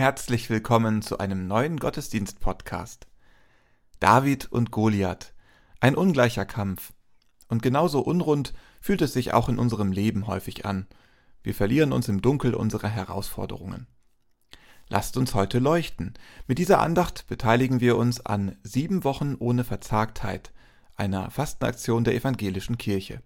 Herzlich 0.00 0.48
willkommen 0.48 1.02
zu 1.02 1.18
einem 1.18 1.46
neuen 1.46 1.76
Gottesdienst-Podcast. 1.78 3.06
David 3.98 4.50
und 4.50 4.70
Goliath. 4.70 5.34
Ein 5.78 5.94
ungleicher 5.94 6.46
Kampf. 6.46 6.94
Und 7.48 7.60
genauso 7.60 8.00
unrund 8.00 8.54
fühlt 8.80 9.02
es 9.02 9.12
sich 9.12 9.34
auch 9.34 9.50
in 9.50 9.58
unserem 9.58 9.92
Leben 9.92 10.26
häufig 10.26 10.64
an. 10.64 10.86
Wir 11.42 11.54
verlieren 11.54 11.92
uns 11.92 12.08
im 12.08 12.22
Dunkel 12.22 12.54
unserer 12.54 12.88
Herausforderungen. 12.88 13.88
Lasst 14.88 15.18
uns 15.18 15.34
heute 15.34 15.58
leuchten. 15.58 16.14
Mit 16.46 16.56
dieser 16.56 16.80
Andacht 16.80 17.26
beteiligen 17.26 17.80
wir 17.80 17.98
uns 17.98 18.24
an 18.24 18.56
sieben 18.62 19.04
Wochen 19.04 19.34
ohne 19.38 19.64
Verzagtheit, 19.64 20.50
einer 20.96 21.30
Fastenaktion 21.30 22.04
der 22.04 22.14
evangelischen 22.14 22.78
Kirche. 22.78 23.20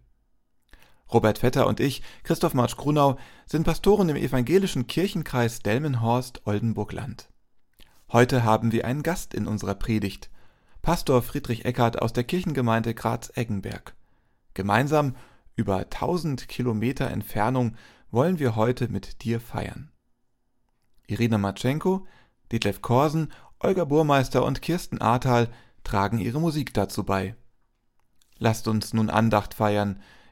Robert 1.12 1.38
Vetter 1.38 1.66
und 1.66 1.81
ich, 1.81 2.03
Christoph 2.22 2.54
Marsch 2.54 2.76
Grunau, 2.76 3.19
sind 3.47 3.65
Pastoren 3.65 4.09
im 4.09 4.16
evangelischen 4.16 4.87
Kirchenkreis 4.87 5.60
Delmenhorst-Oldenburg-Land. 5.60 7.28
Heute 8.12 8.44
haben 8.44 8.72
wir 8.72 8.84
einen 8.84 9.03
Gast 9.03 9.34
in 9.34 9.47
unserer 9.47 9.75
Predigt, 9.75 10.31
Pastor 10.82 11.22
Friedrich 11.22 11.64
Eckert 11.64 12.00
aus 12.00 12.12
der 12.12 12.25
Kirchengemeinde 12.25 12.94
Graz-Eggenberg. 12.94 13.94
Gemeinsam 14.54 15.16
über 15.56 15.78
1000 15.78 16.48
Kilometer 16.48 17.10
Entfernung 17.10 17.76
wollen 18.10 18.38
wir 18.38 18.56
heute 18.56 18.88
mit 18.88 19.22
dir 19.22 19.41
feiern. 19.41 19.91
Irina 21.06 21.38
Matschenko, 21.38 22.06
Detlef 22.53 22.82
Korsen, 22.82 23.32
Olga 23.59 23.84
Burmeister 23.84 24.44
und 24.44 24.62
Kirsten 24.62 25.00
Ahrtal 25.00 25.48
tragen 25.84 26.19
ihre 26.19 26.41
Musik 26.41 26.75
dazu 26.75 27.04
bei. 27.04 27.34
Lasst 28.38 28.69
uns 28.69 28.93
nun 28.93 29.10
Andacht 29.10 29.54
feiern, 29.54 30.00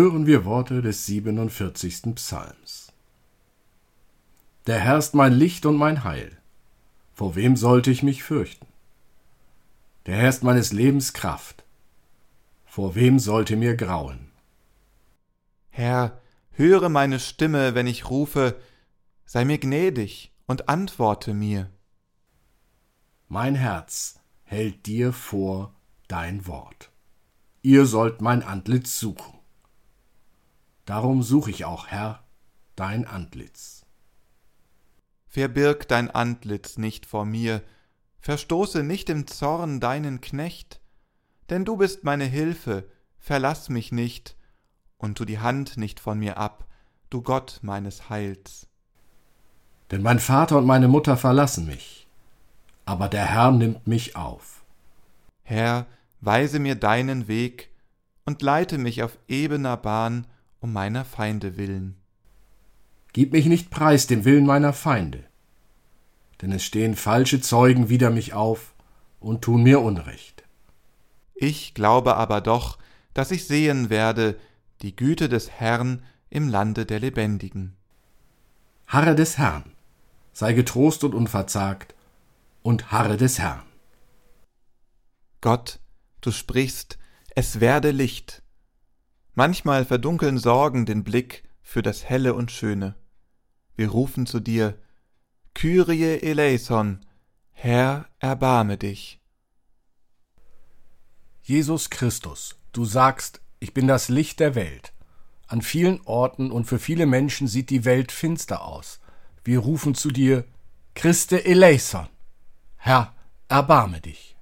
Hören 0.00 0.24
wir 0.24 0.46
Worte 0.46 0.80
des 0.80 1.04
47. 1.04 2.14
Psalms. 2.14 2.90
Der 4.66 4.78
Herr 4.78 4.96
ist 4.96 5.14
mein 5.14 5.34
Licht 5.34 5.66
und 5.66 5.76
mein 5.76 6.04
Heil. 6.04 6.38
Vor 7.12 7.36
wem 7.36 7.54
sollte 7.54 7.90
ich 7.90 8.02
mich 8.02 8.22
fürchten? 8.22 8.66
Der 10.06 10.16
Herr 10.16 10.30
ist 10.30 10.42
meines 10.42 10.72
Lebens 10.72 11.12
Kraft. 11.12 11.64
Vor 12.64 12.94
wem 12.94 13.18
sollte 13.18 13.56
mir 13.56 13.76
grauen? 13.76 14.30
Herr, 15.68 16.18
höre 16.52 16.88
meine 16.88 17.20
Stimme, 17.20 17.74
wenn 17.74 17.86
ich 17.86 18.08
rufe, 18.08 18.58
sei 19.26 19.44
mir 19.44 19.58
gnädig 19.58 20.32
und 20.46 20.70
antworte 20.70 21.34
mir. 21.34 21.68
Mein 23.28 23.54
Herz 23.54 24.18
hält 24.44 24.86
dir 24.86 25.12
vor 25.12 25.74
dein 26.08 26.46
Wort. 26.46 26.90
Ihr 27.60 27.84
sollt 27.84 28.22
mein 28.22 28.42
Antlitz 28.42 28.98
suchen. 28.98 29.39
Darum 30.90 31.22
suche 31.22 31.52
ich 31.52 31.64
auch, 31.64 31.86
Herr, 31.86 32.24
dein 32.74 33.06
Antlitz. 33.06 33.86
Verbirg 35.28 35.86
dein 35.86 36.10
Antlitz 36.10 36.78
nicht 36.78 37.06
vor 37.06 37.24
mir, 37.24 37.62
verstoße 38.18 38.82
nicht 38.82 39.08
im 39.08 39.28
Zorn 39.28 39.78
deinen 39.78 40.20
Knecht, 40.20 40.80
denn 41.48 41.64
du 41.64 41.76
bist 41.76 42.02
meine 42.02 42.24
Hilfe, 42.24 42.90
verlass 43.18 43.68
mich 43.68 43.92
nicht, 43.92 44.36
und 44.98 45.16
tu 45.16 45.24
die 45.24 45.38
Hand 45.38 45.76
nicht 45.76 46.00
von 46.00 46.18
mir 46.18 46.38
ab, 46.38 46.66
du 47.08 47.22
Gott 47.22 47.60
meines 47.62 48.10
Heils. 48.10 48.66
Denn 49.92 50.02
mein 50.02 50.18
Vater 50.18 50.58
und 50.58 50.66
meine 50.66 50.88
Mutter 50.88 51.16
verlassen 51.16 51.66
mich, 51.66 52.08
aber 52.84 53.08
der 53.08 53.26
Herr 53.26 53.52
nimmt 53.52 53.86
mich 53.86 54.16
auf. 54.16 54.64
Herr, 55.44 55.86
weise 56.20 56.58
mir 56.58 56.74
deinen 56.74 57.28
Weg 57.28 57.70
und 58.24 58.42
leite 58.42 58.76
mich 58.76 59.04
auf 59.04 59.16
ebener 59.28 59.76
Bahn, 59.76 60.26
um 60.60 60.72
meiner 60.72 61.04
Feinde 61.04 61.56
willen. 61.56 61.96
Gib 63.12 63.32
mich 63.32 63.46
nicht 63.46 63.70
preis 63.70 64.06
dem 64.06 64.24
Willen 64.24 64.46
meiner 64.46 64.72
Feinde, 64.72 65.24
denn 66.40 66.52
es 66.52 66.62
stehen 66.62 66.94
falsche 66.94 67.40
Zeugen 67.40 67.88
wider 67.88 68.10
mich 68.10 68.34
auf 68.34 68.74
und 69.18 69.42
tun 69.42 69.62
mir 69.62 69.80
Unrecht. 69.80 70.44
Ich 71.34 71.74
glaube 71.74 72.16
aber 72.16 72.40
doch, 72.40 72.78
dass 73.14 73.30
ich 73.30 73.46
sehen 73.46 73.90
werde 73.90 74.38
die 74.82 74.94
Güte 74.94 75.28
des 75.28 75.50
Herrn 75.50 76.02
im 76.30 76.48
Lande 76.48 76.86
der 76.86 77.00
Lebendigen. 77.00 77.74
Harre 78.86 79.14
des 79.14 79.38
Herrn, 79.38 79.72
sei 80.32 80.52
getrost 80.52 81.04
und 81.04 81.14
unverzagt, 81.14 81.94
und 82.62 82.92
harre 82.92 83.16
des 83.16 83.38
Herrn. 83.38 83.62
Gott, 85.40 85.80
du 86.20 86.30
sprichst, 86.30 86.98
es 87.34 87.60
werde 87.60 87.90
Licht, 87.90 88.42
Manchmal 89.42 89.86
verdunkeln 89.86 90.36
Sorgen 90.36 90.84
den 90.84 91.02
Blick 91.02 91.44
für 91.62 91.80
das 91.80 92.04
Helle 92.04 92.34
und 92.34 92.50
Schöne. 92.50 92.94
Wir 93.74 93.88
rufen 93.88 94.26
zu 94.26 94.38
dir, 94.38 94.78
Kyrie 95.54 96.20
eleison, 96.20 97.06
Herr, 97.52 98.04
erbarme 98.18 98.76
dich. 98.76 99.18
Jesus 101.40 101.88
Christus, 101.88 102.58
du 102.72 102.84
sagst, 102.84 103.40
ich 103.60 103.72
bin 103.72 103.86
das 103.86 104.10
Licht 104.10 104.40
der 104.40 104.54
Welt. 104.54 104.92
An 105.46 105.62
vielen 105.62 106.02
Orten 106.02 106.50
und 106.50 106.66
für 106.66 106.78
viele 106.78 107.06
Menschen 107.06 107.48
sieht 107.48 107.70
die 107.70 107.86
Welt 107.86 108.12
finster 108.12 108.62
aus. 108.62 109.00
Wir 109.42 109.60
rufen 109.60 109.94
zu 109.94 110.10
dir, 110.10 110.44
Christe 110.94 111.46
eleison, 111.46 112.08
Herr, 112.76 113.14
erbarme 113.48 114.02
dich. 114.02 114.36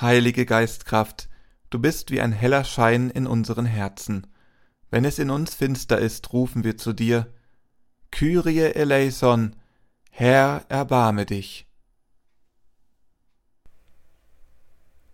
Heilige 0.00 0.46
Geistkraft, 0.46 1.28
Du 1.74 1.80
bist 1.80 2.12
wie 2.12 2.20
ein 2.20 2.30
heller 2.30 2.62
Schein 2.62 3.10
in 3.10 3.26
unseren 3.26 3.66
Herzen. 3.66 4.28
Wenn 4.92 5.04
es 5.04 5.18
in 5.18 5.28
uns 5.28 5.56
finster 5.56 5.98
ist, 5.98 6.32
rufen 6.32 6.62
wir 6.62 6.78
zu 6.78 6.92
dir, 6.92 7.26
Kyrie 8.12 8.72
eleison, 8.76 9.56
Herr, 10.12 10.64
erbarme 10.68 11.26
dich. 11.26 11.66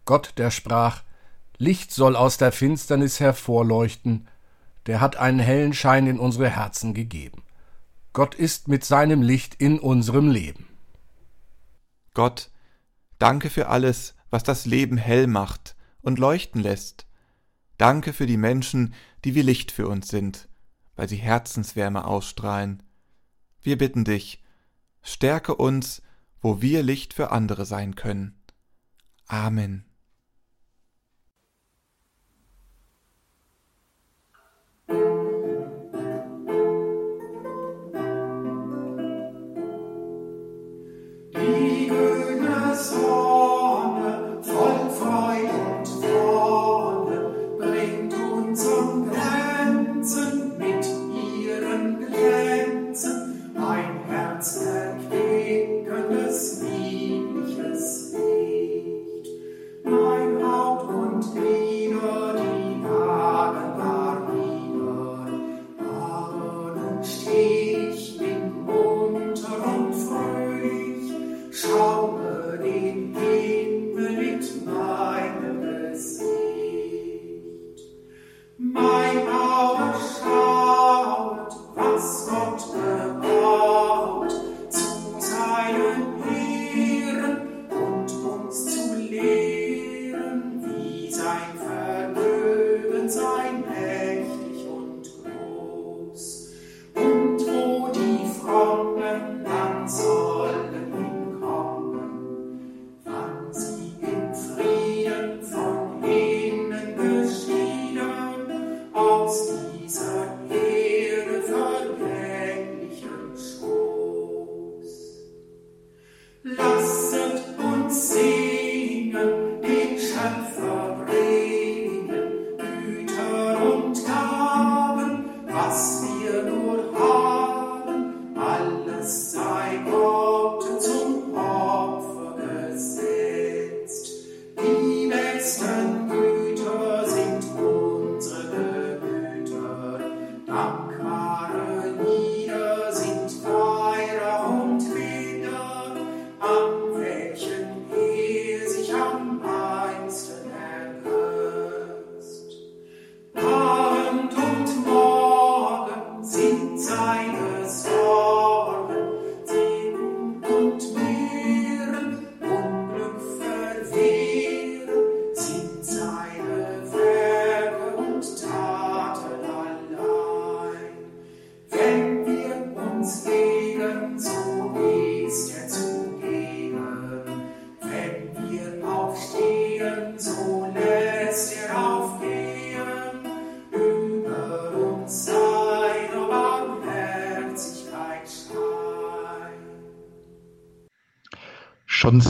Gott, 0.04 0.34
der 0.36 0.50
sprach, 0.50 1.02
Licht 1.56 1.94
soll 1.94 2.14
aus 2.14 2.36
der 2.36 2.52
Finsternis 2.52 3.20
hervorleuchten, 3.20 4.28
der 4.84 5.00
hat 5.00 5.16
einen 5.16 5.38
hellen 5.38 5.72
Schein 5.72 6.06
in 6.06 6.18
unsere 6.18 6.50
Herzen 6.50 6.92
gegeben. 6.92 7.42
Gott 8.12 8.34
ist 8.34 8.68
mit 8.68 8.84
seinem 8.84 9.22
Licht 9.22 9.54
in 9.54 9.78
unserem 9.78 10.28
Leben. 10.28 10.66
Gott, 12.12 12.50
danke 13.18 13.48
für 13.48 13.68
alles, 13.68 14.14
was 14.28 14.42
das 14.42 14.66
Leben 14.66 14.98
hell 14.98 15.26
macht 15.26 15.74
und 16.02 16.18
leuchten 16.18 16.62
lässt. 16.62 17.06
Danke 17.78 18.12
für 18.12 18.26
die 18.26 18.36
Menschen, 18.36 18.94
die 19.24 19.34
wie 19.34 19.42
Licht 19.42 19.72
für 19.72 19.88
uns 19.88 20.08
sind, 20.08 20.48
weil 20.96 21.08
sie 21.08 21.16
Herzenswärme 21.16 22.04
ausstrahlen. 22.04 22.82
Wir 23.62 23.78
bitten 23.78 24.04
dich, 24.04 24.42
stärke 25.02 25.54
uns, 25.54 26.02
wo 26.40 26.60
wir 26.62 26.82
Licht 26.82 27.14
für 27.14 27.30
andere 27.30 27.64
sein 27.64 27.94
können. 27.94 28.38
Amen. 29.26 29.89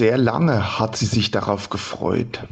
Sehr 0.00 0.16
lange 0.16 0.78
hat 0.78 0.96
sie 0.96 1.04
sich 1.04 1.30
darauf 1.30 1.68
gefreut 1.68 2.46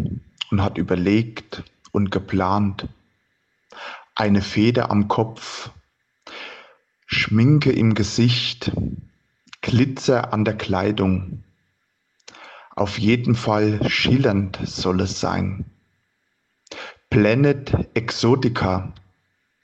und 0.50 0.62
hat 0.62 0.76
überlegt 0.76 1.62
und 1.92 2.10
geplant. 2.10 2.88
Eine 4.14 4.42
Feder 4.42 4.90
am 4.90 5.08
Kopf, 5.08 5.70
Schminke 7.06 7.72
im 7.72 7.94
Gesicht, 7.94 8.72
Glitzer 9.62 10.34
an 10.34 10.44
der 10.44 10.58
Kleidung. 10.58 11.42
Auf 12.76 12.98
jeden 12.98 13.34
Fall 13.34 13.80
schillernd 13.88 14.58
soll 14.64 15.00
es 15.00 15.18
sein. 15.18 15.64
Planet 17.08 17.88
Exotica 17.94 18.92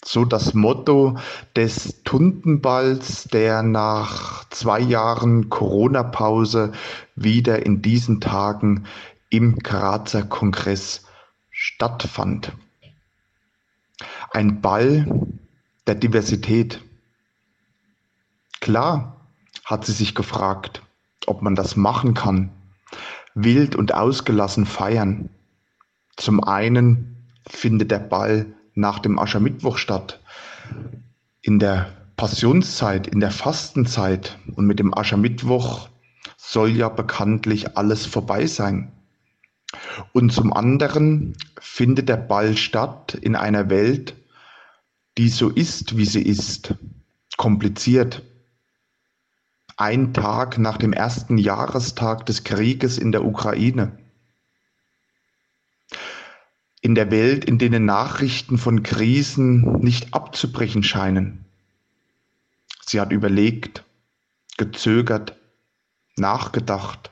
so 0.05 0.25
das 0.25 0.55
Motto 0.55 1.19
des 1.57 2.03
Tuntenballs, 2.05 3.25
der 3.25 3.63
nach 3.63 4.49
zwei 4.51 4.81
Jahren 4.81 5.49
Corona-Pause 5.49 6.73
wieder 7.17 7.65
in 7.65 7.81
diesen 7.83 8.21
Tagen 8.21 8.85
im 9.31 9.59
Grazer 9.59 10.23
Kongress 10.23 11.07
stattfand. 11.51 12.53
Ein 14.31 14.61
Ball 14.61 15.07
der 15.87 15.95
Diversität. 15.95 16.83
Klar 18.61 19.29
hat 19.65 19.87
sie 19.87 19.93
sich 19.93 20.15
gefragt, 20.15 20.83
ob 21.27 21.41
man 21.43 21.55
das 21.55 21.77
machen 21.77 22.15
kann. 22.15 22.51
Wild 23.35 23.75
und 23.75 23.95
ausgelassen 23.95 24.67
feiern. 24.67 25.31
Zum 26.17 26.45
einen 26.45 27.29
findet 27.47 27.91
der 27.91 27.99
Ball 27.99 28.47
nach 28.75 28.99
dem 28.99 29.19
Aschermittwoch 29.19 29.79
statt. 29.79 30.21
In 31.41 31.59
der 31.59 31.93
Passionszeit, 32.17 33.07
in 33.07 33.21
der 33.21 33.31
Fastenzeit 33.31 34.39
und 34.55 34.67
mit 34.67 34.79
dem 34.79 34.97
Aschermittwoch 34.97 35.89
soll 36.37 36.71
ja 36.71 36.89
bekanntlich 36.89 37.77
alles 37.77 38.07
vorbei 38.07 38.47
sein. 38.47 38.93
Und 40.13 40.33
zum 40.33 40.53
anderen 40.53 41.37
findet 41.61 42.09
der 42.09 42.17
Ball 42.17 42.57
statt 42.57 43.15
in 43.15 43.35
einer 43.35 43.71
Welt, 43.71 44.15
die 45.19 45.29
so 45.29 45.49
ist, 45.49 45.97
wie 45.97 46.07
sie 46.07 46.23
ist, 46.23 46.75
kompliziert. 47.37 48.23
Ein 49.77 50.15
Tag 50.15 50.59
nach 50.59 50.77
dem 50.77 50.93
ersten 50.93 51.37
Jahrestag 51.37 52.27
des 52.27 52.45
Krieges 52.45 52.99
in 52.99 53.11
der 53.11 53.25
Ukraine 53.25 53.99
in 56.85 56.95
der 56.95 57.11
Welt, 57.11 57.47
in 57.47 57.57
denen 57.57 57.87
Nachrichten 57.87 58.59
von 58.59 58.83
Krisen 58.83 59.79
nicht 59.79 60.13
abzubrechen 60.13 60.83
scheinen. 60.83 61.47
Sie 62.85 63.01
hat 63.01 63.11
überlegt, 63.11 63.85
gezögert, 64.59 65.35
nachgedacht, 66.17 67.11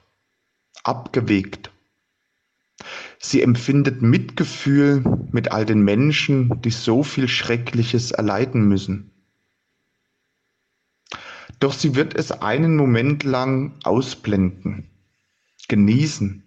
abgewegt. 0.85 1.71
Sie 3.19 3.41
empfindet 3.41 4.03
Mitgefühl 4.03 5.03
mit 5.33 5.53
all 5.53 5.65
den 5.65 5.81
Menschen, 5.81 6.61
die 6.61 6.71
so 6.71 7.03
viel 7.03 7.27
Schreckliches 7.27 8.11
erleiden 8.11 8.69
müssen. 8.69 9.11
Doch 11.61 11.73
sie 11.73 11.95
wird 11.95 12.15
es 12.15 12.31
einen 12.31 12.77
Moment 12.77 13.23
lang 13.23 13.73
ausblenden, 13.85 14.91
genießen, 15.69 16.45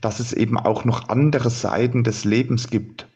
dass 0.00 0.20
es 0.20 0.32
eben 0.32 0.58
auch 0.58 0.84
noch 0.84 1.08
andere 1.08 1.50
Seiten 1.50 2.04
des 2.04 2.24
Lebens 2.24 2.68
gibt. 2.68 3.06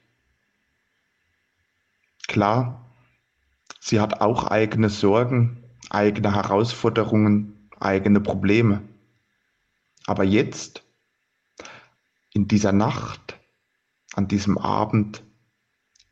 Klar, 2.28 2.94
sie 3.80 4.00
hat 4.00 4.20
auch 4.20 4.46
eigene 4.46 4.88
Sorgen, 4.88 5.64
eigene 5.88 6.34
Herausforderungen, 6.34 7.68
eigene 7.80 8.20
Probleme. 8.20 8.82
Aber 10.06 10.24
jetzt, 10.24 10.82
in 12.32 12.46
dieser 12.46 12.72
Nacht, 12.72 13.38
an 14.14 14.28
diesem 14.28 14.58
Abend, 14.58 15.22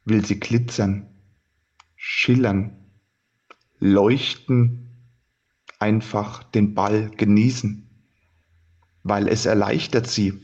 will 0.04 0.24
sie 0.24 0.40
glitzern, 0.40 1.06
schillern, 1.96 2.76
leuchten, 3.78 4.88
einfach 5.78 6.42
den 6.42 6.74
Ball 6.74 7.10
genießen, 7.10 7.87
weil 9.08 9.28
es 9.28 9.46
erleichtert 9.46 10.08
sie. 10.08 10.42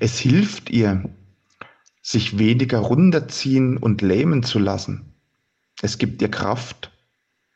Es 0.00 0.18
hilft 0.18 0.70
ihr, 0.70 1.10
sich 2.02 2.38
weniger 2.38 2.78
runterziehen 2.78 3.76
und 3.76 4.02
lähmen 4.02 4.42
zu 4.42 4.58
lassen. 4.58 5.14
Es 5.80 5.98
gibt 5.98 6.20
ihr 6.20 6.30
Kraft, 6.30 6.90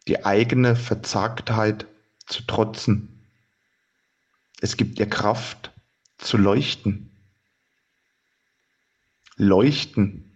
die 0.07 0.25
eigene 0.25 0.77
Verzagtheit 0.77 1.87
zu 2.27 2.43
trotzen. 2.43 3.09
Es 4.61 4.77
gibt 4.77 4.99
ihr 4.99 5.09
Kraft 5.09 5.73
zu 6.19 6.37
leuchten. 6.37 7.11
Leuchten. 9.37 10.33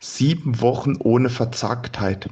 Sieben 0.00 0.60
Wochen 0.60 0.96
ohne 0.96 1.28
Verzagtheit. 1.28 2.30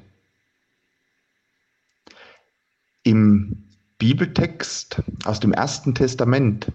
Im 3.02 3.68
Bibeltext 3.98 5.02
aus 5.24 5.40
dem 5.40 5.52
Ersten 5.52 5.94
Testament, 5.94 6.72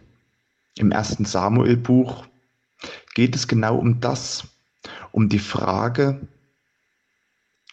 im 0.78 0.92
ersten 0.92 1.26
Samuelbuch, 1.26 2.26
geht 3.14 3.36
es 3.36 3.48
genau 3.48 3.78
um 3.78 4.00
das, 4.00 4.48
um 5.12 5.30
die 5.30 5.40
Frage, 5.40 6.28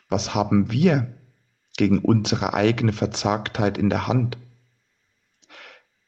was 0.09 0.35
haben 0.35 0.71
wir 0.71 1.15
gegen 1.77 1.99
unsere 1.99 2.55
eigene 2.55 2.93
Verzagtheit 2.93 3.79
in 3.79 3.91
der 3.91 4.07
Hand? 4.07 4.39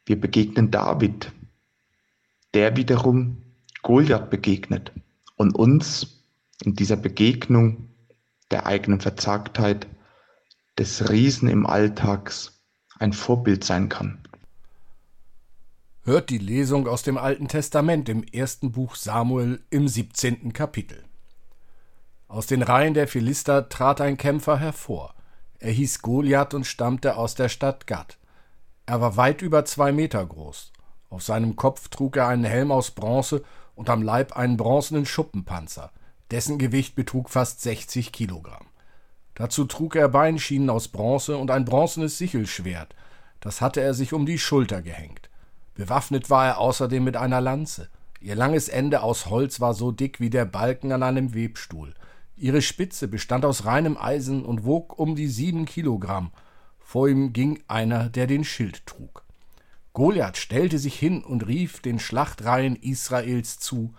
Wir 0.07 0.21
begegnen 0.21 0.71
David, 0.71 1.33
der 2.55 2.77
wiederum 2.77 3.43
Goliath 3.83 4.31
begegnet 4.31 4.93
und 5.37 5.55
uns 5.55 6.25
in 6.65 6.75
dieser 6.75 6.97
Begegnung 6.97 7.89
der 8.51 8.67
eigenen 8.67 9.01
Verzagtheit 9.01 9.87
des 10.79 11.11
Riesen 11.11 11.49
im 11.49 11.67
Alltags 11.67 12.61
ein 12.99 13.13
Vorbild 13.13 13.65
sein 13.65 13.89
kann. 13.89 14.19
Hört 16.11 16.31
die 16.31 16.39
Lesung 16.39 16.89
aus 16.89 17.05
dem 17.05 17.17
Alten 17.17 17.47
Testament 17.47 18.09
im 18.09 18.25
ersten 18.25 18.73
Buch 18.73 18.97
Samuel 18.97 19.63
im 19.71 19.87
17. 19.87 20.53
Kapitel. 20.53 21.05
Aus 22.27 22.49
den 22.49 22.63
Reihen 22.63 22.95
der 22.95 23.07
Philister 23.07 23.69
trat 23.69 24.01
ein 24.01 24.17
Kämpfer 24.17 24.59
hervor. 24.59 25.15
Er 25.61 25.71
hieß 25.71 26.03
Goliath 26.03 26.53
und 26.53 26.67
stammte 26.67 27.17
aus 27.17 27.37
der 27.37 27.49
Stadt 27.49 27.87
Gad. 27.87 28.19
Er 28.87 29.01
war 29.01 29.17
weit 29.17 29.41
über 29.41 29.65
zwei 29.65 29.93
Meter 29.93 30.27
groß. 30.27 30.73
Auf 31.11 31.23
seinem 31.23 31.55
Kopf 31.55 31.87
trug 31.87 32.17
er 32.17 32.27
einen 32.27 32.43
Helm 32.43 32.73
aus 32.73 32.91
Bronze 32.91 33.45
und 33.77 33.89
am 33.89 34.03
Leib 34.03 34.33
einen 34.37 34.57
bronzenen 34.57 35.07
Schuppenpanzer. 35.07 35.93
Dessen 36.33 36.59
Gewicht 36.59 36.97
betrug 36.97 37.31
fast 37.31 37.61
60 37.61 38.11
Kilogramm. 38.11 38.67
Dazu 39.37 39.65
trug 39.65 39.95
er 39.95 40.09
Beinschienen 40.09 40.71
aus 40.71 40.89
Bronze 40.89 41.37
und 41.37 41.53
ein 41.53 41.65
bronzenes 41.65 42.19
Sichelschwert. 42.19 42.97
Das 43.39 43.61
hatte 43.61 43.81
er 43.81 43.95
sich 43.95 44.13
um 44.13 44.27
die 44.27 44.41
Schulter 44.41 44.83
gehängt. 44.83 45.30
Bewaffnet 45.75 46.31
war 46.31 46.47
er 46.47 46.59
außerdem 46.59 47.03
mit 47.03 47.17
einer 47.17 47.41
Lanze. 47.41 47.89
Ihr 48.21 48.35
langes 48.35 48.69
Ende 48.69 49.03
aus 49.03 49.27
Holz 49.27 49.61
war 49.61 49.73
so 49.73 49.93
dick 49.93 50.21
wie 50.21 50.31
der 50.31 50.45
Balken 50.45 50.93
an 50.93 51.03
einem 51.03 51.35
Webstuhl. 51.35 51.95
Ihre 52.37 52.63
Spitze 52.63 53.09
bestand 53.09 53.45
aus 53.45 53.65
reinem 53.65 53.97
Eisen 53.97 54.45
und 54.45 54.65
wog 54.65 54.99
um 54.99 55.15
die 55.15 55.29
sieben 55.29 55.65
Kilogramm. 55.67 56.33
Vor 56.79 57.09
ihm 57.09 57.33
ging 57.33 57.63
einer, 57.69 58.09
der 58.09 58.27
den 58.27 58.45
Schild 58.45 58.87
trug. 58.87 59.25
Goliath 59.93 60.37
stellte 60.37 60.79
sich 60.79 60.99
hin 60.99 61.23
und 61.25 61.47
rief 61.47 61.81
den 61.81 61.99
Schlachtreihen 61.99 62.77
Israels 62.77 63.59
zu: 63.59 63.95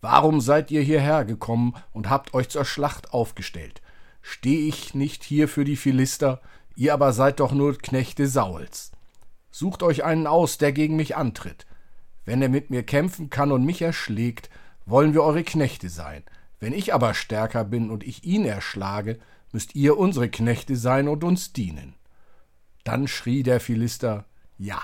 Warum 0.00 0.40
seid 0.40 0.70
ihr 0.70 0.82
hierher 0.82 1.24
gekommen 1.24 1.74
und 1.92 2.10
habt 2.10 2.34
euch 2.34 2.48
zur 2.48 2.64
Schlacht 2.64 3.12
aufgestellt? 3.12 3.80
Steh 4.22 4.68
ich 4.68 4.94
nicht 4.94 5.22
hier 5.22 5.48
für 5.48 5.64
die 5.64 5.76
Philister? 5.76 6.40
Ihr 6.76 6.94
aber 6.94 7.12
seid 7.12 7.40
doch 7.40 7.52
nur 7.52 7.76
Knechte 7.78 8.26
Sauls. 8.26 8.90
Sucht 9.56 9.84
euch 9.84 10.02
einen 10.02 10.26
aus, 10.26 10.58
der 10.58 10.72
gegen 10.72 10.96
mich 10.96 11.14
antritt. 11.14 11.64
Wenn 12.24 12.42
er 12.42 12.48
mit 12.48 12.70
mir 12.70 12.82
kämpfen 12.82 13.30
kann 13.30 13.52
und 13.52 13.64
mich 13.64 13.82
erschlägt, 13.82 14.50
wollen 14.84 15.14
wir 15.14 15.22
eure 15.22 15.44
Knechte 15.44 15.90
sein. 15.90 16.24
Wenn 16.58 16.72
ich 16.72 16.92
aber 16.92 17.14
stärker 17.14 17.62
bin 17.62 17.88
und 17.88 18.02
ich 18.02 18.24
ihn 18.24 18.44
erschlage, 18.46 19.20
müsst 19.52 19.76
ihr 19.76 19.96
unsere 19.96 20.28
Knechte 20.28 20.74
sein 20.74 21.06
und 21.06 21.22
uns 21.22 21.52
dienen. 21.52 21.94
Dann 22.82 23.06
schrie 23.06 23.44
der 23.44 23.60
Philister 23.60 24.24
Ja, 24.58 24.82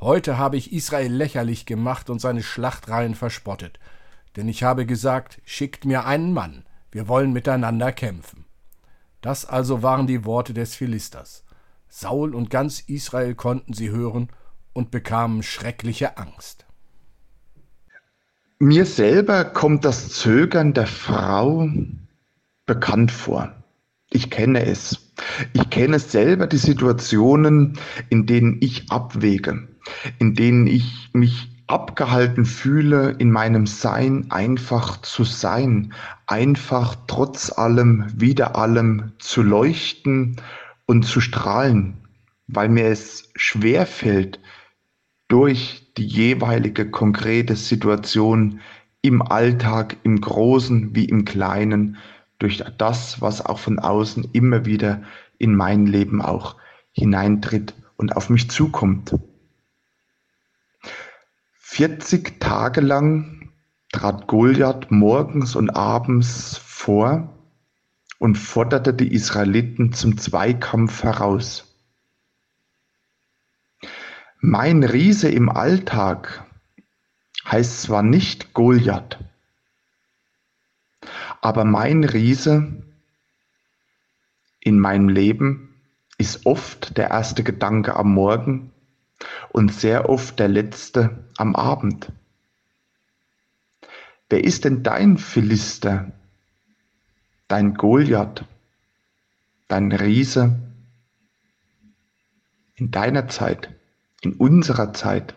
heute 0.00 0.36
habe 0.36 0.56
ich 0.56 0.72
Israel 0.72 1.12
lächerlich 1.12 1.64
gemacht 1.64 2.10
und 2.10 2.20
seine 2.20 2.42
Schlachtreihen 2.42 3.14
verspottet, 3.14 3.78
denn 4.34 4.48
ich 4.48 4.64
habe 4.64 4.84
gesagt, 4.84 5.40
schickt 5.44 5.84
mir 5.84 6.06
einen 6.06 6.32
Mann, 6.32 6.64
wir 6.90 7.06
wollen 7.06 7.32
miteinander 7.32 7.92
kämpfen. 7.92 8.46
Das 9.20 9.44
also 9.44 9.84
waren 9.84 10.08
die 10.08 10.24
Worte 10.24 10.54
des 10.54 10.74
Philisters. 10.74 11.44
Saul 11.88 12.34
und 12.34 12.50
ganz 12.50 12.80
Israel 12.80 13.34
konnten 13.34 13.72
sie 13.72 13.90
hören 13.90 14.28
und 14.72 14.90
bekamen 14.90 15.42
schreckliche 15.42 16.18
Angst. 16.18 16.66
Mir 18.58 18.86
selber 18.86 19.44
kommt 19.44 19.84
das 19.84 20.10
Zögern 20.10 20.74
der 20.74 20.86
Frau 20.86 21.68
bekannt 22.66 23.10
vor. 23.10 23.52
Ich 24.10 24.30
kenne 24.30 24.66
es. 24.66 25.12
Ich 25.52 25.70
kenne 25.70 25.98
selber 25.98 26.46
die 26.46 26.58
Situationen, 26.58 27.78
in 28.08 28.26
denen 28.26 28.58
ich 28.60 28.90
abwäge, 28.90 29.68
in 30.18 30.34
denen 30.34 30.66
ich 30.66 31.10
mich 31.12 31.50
abgehalten 31.66 32.46
fühle, 32.46 33.10
in 33.18 33.30
meinem 33.30 33.66
Sein 33.66 34.30
einfach 34.30 35.02
zu 35.02 35.24
sein, 35.24 35.92
einfach 36.26 36.96
trotz 37.06 37.50
allem, 37.50 38.06
wieder 38.14 38.56
allem 38.56 39.12
zu 39.18 39.42
leuchten 39.42 40.36
und 40.88 41.02
zu 41.04 41.20
strahlen, 41.20 41.98
weil 42.46 42.70
mir 42.70 42.86
es 42.86 43.30
schwer 43.36 43.86
fällt, 43.86 44.40
durch 45.28 45.92
die 45.98 46.06
jeweilige 46.06 46.90
konkrete 46.90 47.56
Situation 47.56 48.60
im 49.02 49.20
Alltag, 49.20 49.98
im 50.02 50.20
Großen 50.20 50.94
wie 50.94 51.04
im 51.04 51.26
Kleinen, 51.26 51.98
durch 52.38 52.64
das, 52.78 53.20
was 53.20 53.44
auch 53.44 53.58
von 53.58 53.78
außen 53.78 54.30
immer 54.32 54.64
wieder 54.64 55.02
in 55.36 55.54
mein 55.54 55.86
Leben 55.86 56.22
auch 56.22 56.56
hineintritt 56.92 57.74
und 57.96 58.16
auf 58.16 58.30
mich 58.30 58.50
zukommt. 58.50 59.14
40 61.52 62.40
Tage 62.40 62.80
lang 62.80 63.50
trat 63.92 64.26
Goliath 64.26 64.90
morgens 64.90 65.54
und 65.54 65.68
abends 65.70 66.56
vor 66.56 67.37
und 68.18 68.36
forderte 68.36 68.92
die 68.92 69.12
Israeliten 69.12 69.92
zum 69.92 70.18
Zweikampf 70.18 71.02
heraus. 71.04 71.64
Mein 74.40 74.84
Riese 74.84 75.28
im 75.28 75.48
Alltag 75.48 76.44
heißt 77.44 77.82
zwar 77.82 78.02
nicht 78.02 78.54
Goliath, 78.54 79.18
aber 81.40 81.64
mein 81.64 82.04
Riese 82.04 82.82
in 84.60 84.78
meinem 84.78 85.08
Leben 85.08 85.74
ist 86.18 86.46
oft 86.46 86.96
der 86.96 87.10
erste 87.10 87.44
Gedanke 87.44 87.94
am 87.94 88.12
Morgen 88.12 88.72
und 89.50 89.72
sehr 89.72 90.08
oft 90.08 90.38
der 90.38 90.48
letzte 90.48 91.24
am 91.36 91.56
Abend. 91.56 92.12
Wer 94.28 94.44
ist 94.44 94.64
denn 94.64 94.82
dein 94.82 95.16
Philister, 95.16 96.12
dein 97.48 97.74
Goliath, 97.74 98.44
dein 99.66 99.90
Riese 99.92 100.58
in 102.76 102.90
deiner 102.90 103.28
Zeit? 103.28 103.70
in 104.20 104.34
unserer 104.34 104.92
Zeit, 104.92 105.34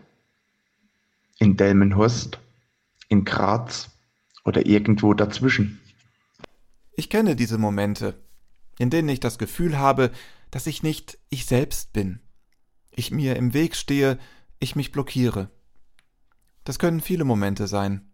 in 1.38 1.56
Delmenhorst, 1.56 2.38
in 3.08 3.24
Graz 3.24 3.90
oder 4.44 4.66
irgendwo 4.66 5.14
dazwischen. 5.14 5.80
Ich 6.94 7.08
kenne 7.08 7.36
diese 7.36 7.58
Momente, 7.58 8.20
in 8.78 8.90
denen 8.90 9.08
ich 9.08 9.20
das 9.20 9.38
Gefühl 9.38 9.78
habe, 9.78 10.10
dass 10.50 10.66
ich 10.66 10.82
nicht 10.82 11.18
ich 11.30 11.46
selbst 11.46 11.92
bin. 11.92 12.20
Ich 12.90 13.10
mir 13.10 13.36
im 13.36 13.54
Weg 13.54 13.76
stehe, 13.76 14.18
ich 14.58 14.76
mich 14.76 14.92
blockiere. 14.92 15.50
Das 16.64 16.78
können 16.78 17.00
viele 17.00 17.24
Momente 17.24 17.66
sein. 17.66 18.11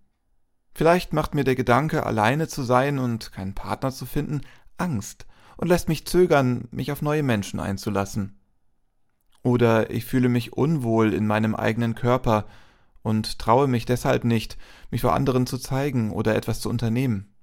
Vielleicht 0.78 1.12
macht 1.12 1.34
mir 1.34 1.42
der 1.42 1.56
Gedanke, 1.56 2.06
alleine 2.06 2.46
zu 2.46 2.62
sein 2.62 3.00
und 3.00 3.32
keinen 3.32 3.52
Partner 3.52 3.90
zu 3.90 4.06
finden, 4.06 4.42
Angst 4.76 5.26
und 5.56 5.66
lässt 5.66 5.88
mich 5.88 6.06
zögern, 6.06 6.68
mich 6.70 6.92
auf 6.92 7.02
neue 7.02 7.24
Menschen 7.24 7.58
einzulassen. 7.58 8.38
Oder 9.42 9.90
ich 9.90 10.04
fühle 10.04 10.28
mich 10.28 10.52
unwohl 10.52 11.14
in 11.14 11.26
meinem 11.26 11.56
eigenen 11.56 11.96
Körper 11.96 12.46
und 13.02 13.40
traue 13.40 13.66
mich 13.66 13.86
deshalb 13.86 14.22
nicht, 14.22 14.56
mich 14.92 15.00
vor 15.00 15.14
anderen 15.14 15.48
zu 15.48 15.58
zeigen 15.58 16.12
oder 16.12 16.36
etwas 16.36 16.60
zu 16.60 16.70
unternehmen. 16.70 17.34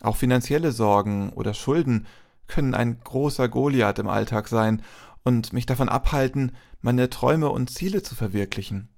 Auch 0.00 0.16
finanzielle 0.16 0.72
Sorgen 0.72 1.34
oder 1.34 1.52
Schulden 1.52 2.06
können 2.46 2.72
ein 2.72 2.98
großer 3.00 3.50
Goliath 3.50 3.98
im 3.98 4.08
Alltag 4.08 4.48
sein 4.48 4.80
und 5.22 5.52
mich 5.52 5.66
davon 5.66 5.90
abhalten, 5.90 6.52
meine 6.80 7.10
Träume 7.10 7.50
und 7.50 7.68
Ziele 7.68 8.02
zu 8.02 8.14
verwirklichen. 8.14 8.88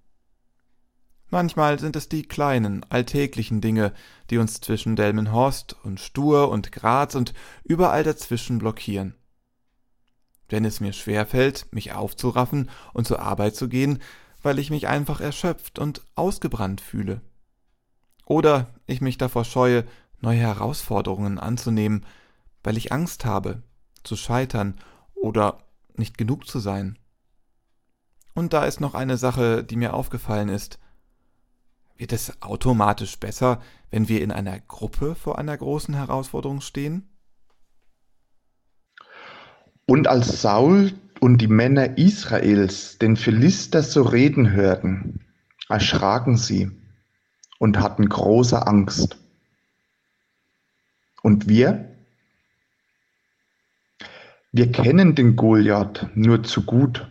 Manchmal 1.35 1.81
sind 1.81 1.97
es 1.97 2.09
die 2.09 2.23
kleinen, 2.23 2.87
alltäglichen 2.91 3.61
Dinge, 3.61 3.93
die 4.31 4.39
uns 4.39 4.61
zwischen 4.61 4.95
Delmenhorst 4.95 5.75
und 5.83 5.99
Stur 5.99 6.49
und 6.49 6.71
Graz 6.71 7.17
und 7.17 7.35
überall 7.65 8.05
dazwischen 8.05 8.61
blockieren. 8.61 9.17
Wenn 10.49 10.65
es 10.65 10.79
mir 10.79 10.93
schwerfällt, 10.93 11.67
mich 11.73 11.93
aufzuraffen 11.93 12.71
und 12.93 13.09
zur 13.09 13.19
Arbeit 13.19 13.57
zu 13.57 13.69
gehen, 13.69 14.01
weil 14.43 14.61
ich 14.61 14.71
mich 14.71 14.87
einfach 14.87 15.21
erschöpft 15.21 15.81
und 15.81 16.03
ausgebrannt 16.15 16.81
fühle. 16.81 17.21
Oder 18.27 18.69
ich 18.87 19.01
mich 19.01 19.19
davor 19.19 19.45
scheue, 19.45 19.85
neue 20.21 20.39
Herausforderungen 20.39 21.41
anzunehmen, 21.41 22.07
weil 22.63 22.77
ich 22.77 22.93
Angst 22.93 23.25
habe, 23.25 23.65
zu 24.05 24.15
scheitern 24.15 24.77
oder 25.17 25.59
nicht 25.97 26.17
genug 26.17 26.47
zu 26.47 26.61
sein. 26.61 26.97
Und 28.35 28.53
da 28.53 28.67
ist 28.67 28.81
noch 28.81 28.95
eine 28.95 29.17
Sache, 29.17 29.65
die 29.65 29.75
mir 29.75 29.95
aufgefallen 29.95 30.49
ist. 30.49 30.79
Wird 31.97 32.13
es 32.13 32.43
automatisch 32.43 33.19
besser, 33.19 33.61
wenn 33.91 34.09
wir 34.09 34.23
in 34.23 34.33
einer 34.33 34.59
Gruppe 34.61 35.15
vor 35.15 35.39
einer 35.39 35.57
großen 35.57 35.95
Herausforderung 35.95 36.61
stehen? 36.61 37.09
Und 39.87 40.09
als 40.09 40.41
Saul 40.41 40.93
und 41.21 41.39
die 41.39 41.49
Männer 41.49 41.97
Israels 41.97 42.99
den 42.99 43.17
Philister 43.17 43.83
so 43.83 44.03
reden 44.03 44.51
hörten, 44.51 45.25
erschraken 45.69 46.37
sie 46.37 46.71
und 47.59 47.79
hatten 47.79 48.09
große 48.09 48.67
Angst. 48.67 49.17
Und 51.23 51.49
wir? 51.49 51.97
Wir 54.53 54.71
kennen 54.71 55.15
den 55.15 55.37
Goliath 55.37 56.09
nur 56.15 56.43
zu 56.43 56.65
gut. 56.65 57.09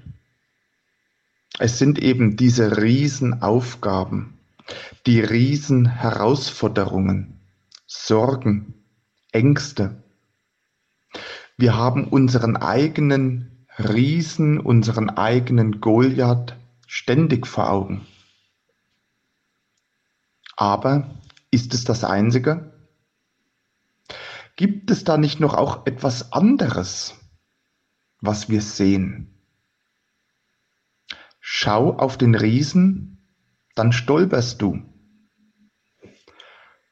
Es 1.60 1.78
sind 1.78 2.00
eben 2.00 2.36
diese 2.36 2.82
Riesenaufgaben, 2.82 4.33
die 5.06 5.21
Riesenherausforderungen, 5.21 7.39
Sorgen, 7.86 8.73
Ängste. 9.32 10.04
Wir 11.58 11.76
haben 11.76 12.08
unseren 12.08 12.58
eigenen 12.58 13.67
Riesen, 13.78 14.60
unseren 14.60 15.10
eigenen 15.10 15.82
Goliath 15.82 16.56
ständig 16.88 17.47
vor 17.47 17.69
Augen. 17.69 18.06
Aber 20.56 21.10
ist 21.52 21.73
es 21.73 21.84
das 21.84 22.04
Einzige? 22.04 22.71
Gibt 24.56 24.91
es 24.91 25.04
da 25.04 25.17
nicht 25.17 25.39
noch 25.39 25.56
auch 25.56 25.88
etwas 25.88 26.32
anderes, 26.32 27.15
was 28.21 28.49
wir 28.49 28.62
sehen? 28.62 29.34
Schau 31.39 31.97
auf 31.97 32.17
den 32.17 32.36
Riesen, 32.36 33.12
dann 33.75 33.91
stolperst 33.91 34.62
du. 34.62 34.81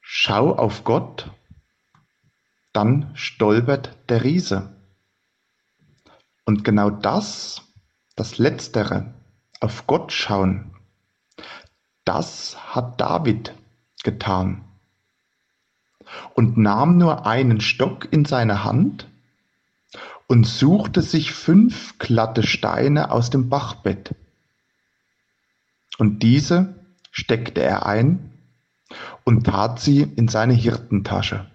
Schau 0.01 0.55
auf 0.55 0.83
Gott, 0.83 1.31
dann 2.73 3.11
stolpert 3.15 3.97
der 4.09 4.23
Riese. 4.23 4.75
Und 6.45 6.63
genau 6.63 6.89
das, 6.89 7.61
das 8.15 8.37
Letztere, 8.37 9.13
auf 9.59 9.87
Gott 9.87 10.11
schauen, 10.11 10.75
das 12.03 12.57
hat 12.73 12.99
David 12.99 13.53
getan 14.03 14.65
und 16.33 16.57
nahm 16.57 16.97
nur 16.97 17.25
einen 17.25 17.61
Stock 17.61 18.11
in 18.11 18.25
seine 18.25 18.63
Hand 18.63 19.07
und 20.27 20.45
suchte 20.45 21.01
sich 21.01 21.31
fünf 21.33 21.97
glatte 21.99 22.43
Steine 22.43 23.11
aus 23.11 23.29
dem 23.29 23.49
Bachbett. 23.49 24.15
Und 26.01 26.23
diese 26.23 26.73
steckte 27.11 27.61
er 27.61 27.85
ein 27.85 28.31
und 29.23 29.43
tat 29.43 29.79
sie 29.79 30.01
in 30.01 30.29
seine 30.29 30.55
Hirtentasche. 30.55 31.51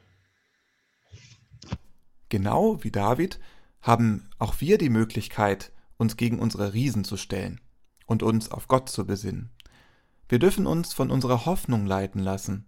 Genau 2.29 2.85
wie 2.85 2.93
David 2.93 3.41
haben 3.83 4.31
auch 4.39 4.61
wir 4.61 4.79
die 4.79 4.89
Möglichkeit, 4.89 5.73
uns 5.97 6.17
gegen 6.17 6.39
unsere 6.39 6.75
Riesen 6.75 7.03
zu 7.03 7.17
stellen 7.17 7.61
und 8.07 8.23
uns 8.23 8.53
auf 8.53 8.69
Gott 8.69 8.89
zu 8.89 9.05
besinnen. 9.05 9.51
Wir 10.29 10.39
dürfen 10.39 10.69
uns 10.69 10.95
von 10.95 11.11
unserer 11.11 11.45
Hoffnung 11.45 11.85
leiten 11.85 12.21
lassen, 12.21 12.67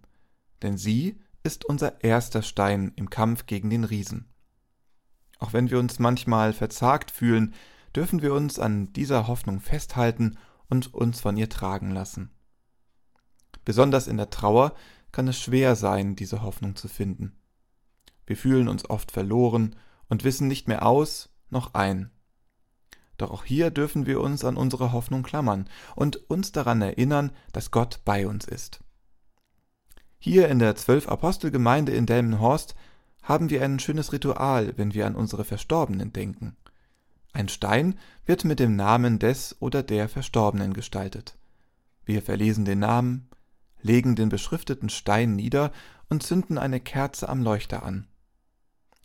denn 0.61 0.77
sie 0.77 1.21
ist 1.43 1.63
unser 1.63 2.03
erster 2.03 2.41
Stein 2.41 2.91
im 2.97 3.09
Kampf 3.09 3.45
gegen 3.45 3.69
den 3.69 3.85
Riesen. 3.85 4.27
Auch 5.37 5.53
wenn 5.53 5.71
wir 5.71 5.79
uns 5.79 5.97
manchmal 5.97 6.51
verzagt 6.51 7.09
fühlen, 7.09 7.53
dürfen 7.95 8.21
wir 8.21 8.33
uns 8.33 8.59
an 8.59 8.91
dieser 8.91 9.27
Hoffnung 9.27 9.61
festhalten 9.61 10.37
und 10.69 10.93
uns 10.93 11.21
von 11.21 11.35
ihr 11.37 11.49
tragen 11.49 11.91
lassen. 11.91 12.31
Besonders 13.65 14.07
in 14.07 14.17
der 14.17 14.29
Trauer 14.29 14.73
kann 15.11 15.27
es 15.27 15.39
schwer 15.39 15.75
sein, 15.75 16.15
diese 16.15 16.41
Hoffnung 16.41 16.75
zu 16.75 16.87
finden. 16.87 17.35
Wir 18.25 18.37
fühlen 18.37 18.67
uns 18.67 18.89
oft 18.89 19.11
verloren 19.11 19.75
und 20.07 20.23
wissen 20.23 20.47
nicht 20.47 20.67
mehr 20.67 20.85
aus 20.85 21.29
noch 21.49 21.73
ein. 21.73 22.11
Doch 23.17 23.31
auch 23.31 23.43
hier 23.43 23.69
dürfen 23.69 24.05
wir 24.05 24.21
uns 24.21 24.45
an 24.45 24.55
unsere 24.55 24.91
Hoffnung 24.91 25.23
klammern 25.23 25.67
und 25.95 26.29
uns 26.29 26.51
daran 26.51 26.81
erinnern, 26.81 27.31
dass 27.51 27.71
Gott 27.71 27.99
bei 28.05 28.27
uns 28.27 28.45
ist. 28.45 28.79
Hier 30.19 30.47
in 30.47 30.59
der 30.59 30.75
Zwölf-Apostel-Gemeinde 30.75 31.91
in 31.91 32.05
Delmenhorst 32.05 32.75
haben 33.23 33.49
wir 33.49 33.63
ein 33.63 33.79
schönes 33.79 34.13
Ritual, 34.13 34.73
wenn 34.77 34.93
wir 34.93 35.05
an 35.05 35.15
unsere 35.15 35.43
Verstorbenen 35.43 36.13
denken. 36.13 36.55
Ein 37.33 37.49
Stein 37.49 37.97
wird 38.25 38.45
mit 38.45 38.59
dem 38.59 38.75
Namen 38.75 39.19
des 39.19 39.55
oder 39.59 39.83
der 39.83 40.09
Verstorbenen 40.09 40.73
gestaltet. 40.73 41.37
Wir 42.05 42.21
verlesen 42.21 42.65
den 42.65 42.79
Namen, 42.79 43.29
legen 43.81 44.15
den 44.15 44.29
beschrifteten 44.29 44.89
Stein 44.89 45.35
nieder 45.35 45.71
und 46.09 46.23
zünden 46.23 46.57
eine 46.57 46.79
Kerze 46.79 47.29
am 47.29 47.43
Leuchter 47.43 47.83
an. 47.83 48.07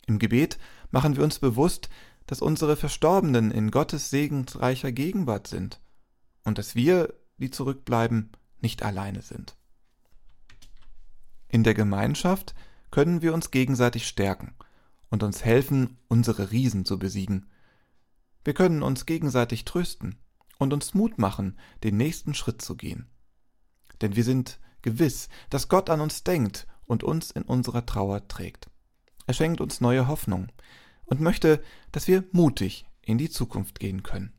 Im 0.07 0.19
Gebet 0.19 0.57
machen 0.91 1.15
wir 1.15 1.23
uns 1.23 1.39
bewusst, 1.39 1.89
dass 2.25 2.41
unsere 2.41 2.75
Verstorbenen 2.75 3.51
in 3.51 3.71
Gottes 3.71 4.09
segensreicher 4.09 4.91
Gegenwart 4.91 5.47
sind 5.47 5.79
und 6.43 6.57
dass 6.57 6.75
wir, 6.75 7.13
die 7.37 7.51
zurückbleiben, 7.51 8.31
nicht 8.61 8.83
alleine 8.83 9.21
sind. 9.21 9.55
In 11.47 11.63
der 11.63 11.73
Gemeinschaft 11.73 12.55
können 12.91 13.21
wir 13.21 13.33
uns 13.33 13.51
gegenseitig 13.51 14.07
stärken 14.07 14.55
und 15.09 15.21
uns 15.21 15.45
helfen, 15.45 15.97
unsere 16.07 16.51
Riesen 16.51 16.85
zu 16.85 16.97
besiegen. 16.97 17.49
Wir 18.45 18.53
können 18.53 18.83
uns 18.83 19.05
gegenseitig 19.05 19.65
trösten 19.65 20.19
und 20.59 20.71
uns 20.71 20.93
Mut 20.93 21.17
machen, 21.17 21.57
den 21.83 21.97
nächsten 21.97 22.35
Schritt 22.35 22.61
zu 22.61 22.77
gehen. 22.77 23.09
Denn 24.01 24.15
wir 24.15 24.23
sind 24.23 24.59
gewiss, 24.83 25.29
dass 25.49 25.67
Gott 25.67 25.89
an 25.89 25.99
uns 25.99 26.23
denkt 26.23 26.67
und 26.85 27.03
uns 27.03 27.31
in 27.31 27.41
unserer 27.41 27.85
Trauer 27.87 28.27
trägt. 28.27 28.69
Er 29.25 29.33
schenkt 29.33 29.61
uns 29.61 29.81
neue 29.81 30.07
Hoffnung 30.07 30.51
und 31.05 31.21
möchte, 31.21 31.61
dass 31.91 32.07
wir 32.07 32.23
mutig 32.31 32.85
in 33.01 33.17
die 33.17 33.31
Zukunft 33.31 33.79
gehen 33.79 34.03
können. 34.03 34.31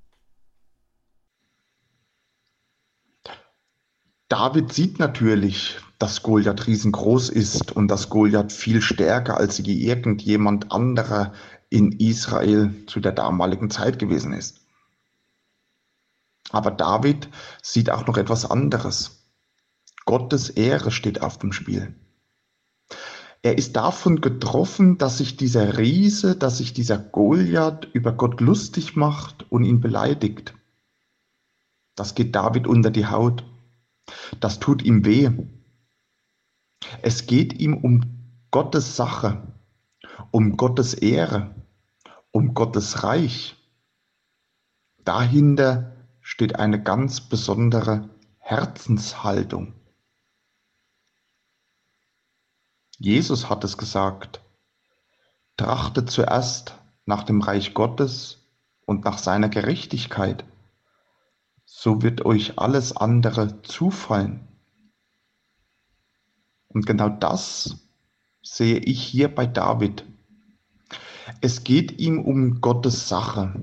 David 4.29 4.73
sieht 4.73 4.99
natürlich, 4.99 5.79
dass 5.99 6.23
Goliath 6.23 6.67
riesengroß 6.67 7.29
ist 7.29 7.73
und 7.73 7.89
dass 7.89 8.11
Goliath 8.11 8.53
viel 8.53 8.83
stärker 8.83 9.37
als 9.37 9.61
irgendjemand 9.61 10.73
anderer 10.73 11.33
in 11.69 11.93
Israel 11.93 12.87
zu 12.87 13.01
der 13.01 13.13
damaligen 13.13 13.71
Zeit 13.71 13.99
gewesen 13.99 14.33
ist. 14.33 14.61
Aber 16.51 16.71
David 16.71 17.29
sieht 17.63 17.91
auch 17.91 18.07
noch 18.07 18.17
etwas 18.17 18.49
anderes. 18.49 19.27
Gottes 20.05 20.51
Ehre 20.51 20.93
steht 20.93 21.21
auf 21.23 21.39
dem 21.39 21.53
Spiel. 21.53 21.95
Er 23.43 23.59
ist 23.59 23.77
davon 23.77 24.21
getroffen, 24.21 24.99
dass 24.99 25.19
sich 25.19 25.37
dieser 25.37 25.79
Riese, 25.79 26.37
dass 26.37 26.59
sich 26.59 26.73
dieser 26.73 26.99
Goliath 26.99 27.85
über 27.93 28.13
Gott 28.13 28.41
lustig 28.41 28.97
macht 28.97 29.51
und 29.51 29.65
ihn 29.65 29.81
beleidigt. 29.81 30.55
Das 31.97 32.15
geht 32.15 32.35
David 32.35 32.67
unter 32.67 32.91
die 32.91 33.07
Haut. 33.07 33.45
Das 34.41 34.61
tut 34.61 34.83
ihm 34.83 35.05
weh. 35.05 35.31
Es 37.03 37.27
geht 37.27 37.53
ihm 37.55 37.77
um 37.77 38.03
Gottes 38.51 38.97
Sache, 38.97 39.43
um 40.31 40.57
Gottes 40.57 40.95
Ehre, 40.95 41.56
um 42.37 42.53
Gottes 42.53 43.03
Reich. 43.03 43.57
Dahinter 45.05 45.97
steht 46.21 46.57
eine 46.57 46.83
ganz 46.83 47.23
besondere 47.23 48.11
Herzenshaltung. 48.37 49.73
Jesus 52.99 53.49
hat 53.49 53.65
es 53.65 53.79
gesagt. 53.79 54.43
Trachtet 55.57 56.11
zuerst 56.11 56.77
nach 57.07 57.23
dem 57.23 57.41
Reich 57.41 57.73
Gottes 57.73 58.47
und 58.85 59.07
nach 59.07 59.17
seiner 59.17 59.49
Gerechtigkeit 59.49 60.45
so 61.65 62.03
wird 62.03 62.27
euch 62.27 62.59
alles 62.59 62.95
andere 62.95 63.63
zufallen. 63.63 64.47
Und 66.69 66.85
genau 66.85 67.09
das 67.09 67.77
sehe 68.43 68.77
ich 68.77 69.03
hier 69.03 69.35
bei 69.35 69.47
David. 69.47 70.05
Es 71.41 71.65
geht 71.65 71.99
ihm 71.99 72.21
um 72.21 72.61
Gottes 72.61 73.09
Sache, 73.09 73.61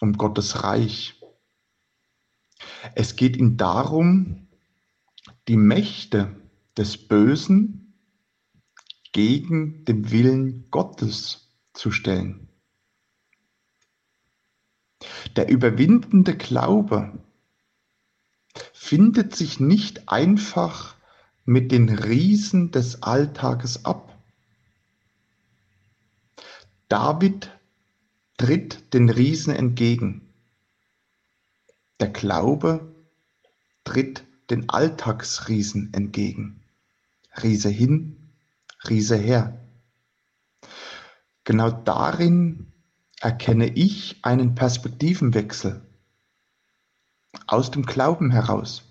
um 0.00 0.14
Gottes 0.14 0.62
Reich. 0.62 1.20
Es 2.94 3.16
geht 3.16 3.36
ihm 3.36 3.56
darum, 3.56 4.48
die 5.48 5.56
Mächte 5.56 6.34
des 6.76 6.96
Bösen 6.96 7.94
gegen 9.12 9.84
den 9.84 10.10
Willen 10.10 10.70
Gottes 10.70 11.50
zu 11.74 11.90
stellen. 11.90 12.48
Der 15.36 15.48
überwindende 15.48 16.36
Glaube 16.36 17.18
findet 18.72 19.36
sich 19.36 19.60
nicht 19.60 20.08
einfach 20.08 20.96
mit 21.44 21.72
den 21.72 21.88
Riesen 21.88 22.70
des 22.70 23.02
Alltages 23.02 23.84
ab. 23.84 24.09
David 26.90 27.56
tritt 28.36 28.92
den 28.94 29.10
Riesen 29.10 29.54
entgegen. 29.54 30.34
Der 32.00 32.08
Glaube 32.08 32.92
tritt 33.84 34.24
den 34.50 34.68
Alltagsriesen 34.68 35.94
entgegen. 35.94 36.64
Riese 37.40 37.68
hin, 37.68 38.32
Riese 38.88 39.14
her. 39.14 39.64
Genau 41.44 41.70
darin 41.70 42.72
erkenne 43.20 43.68
ich 43.68 44.24
einen 44.24 44.56
Perspektivenwechsel 44.56 45.86
aus 47.46 47.70
dem 47.70 47.84
Glauben 47.86 48.32
heraus. 48.32 48.82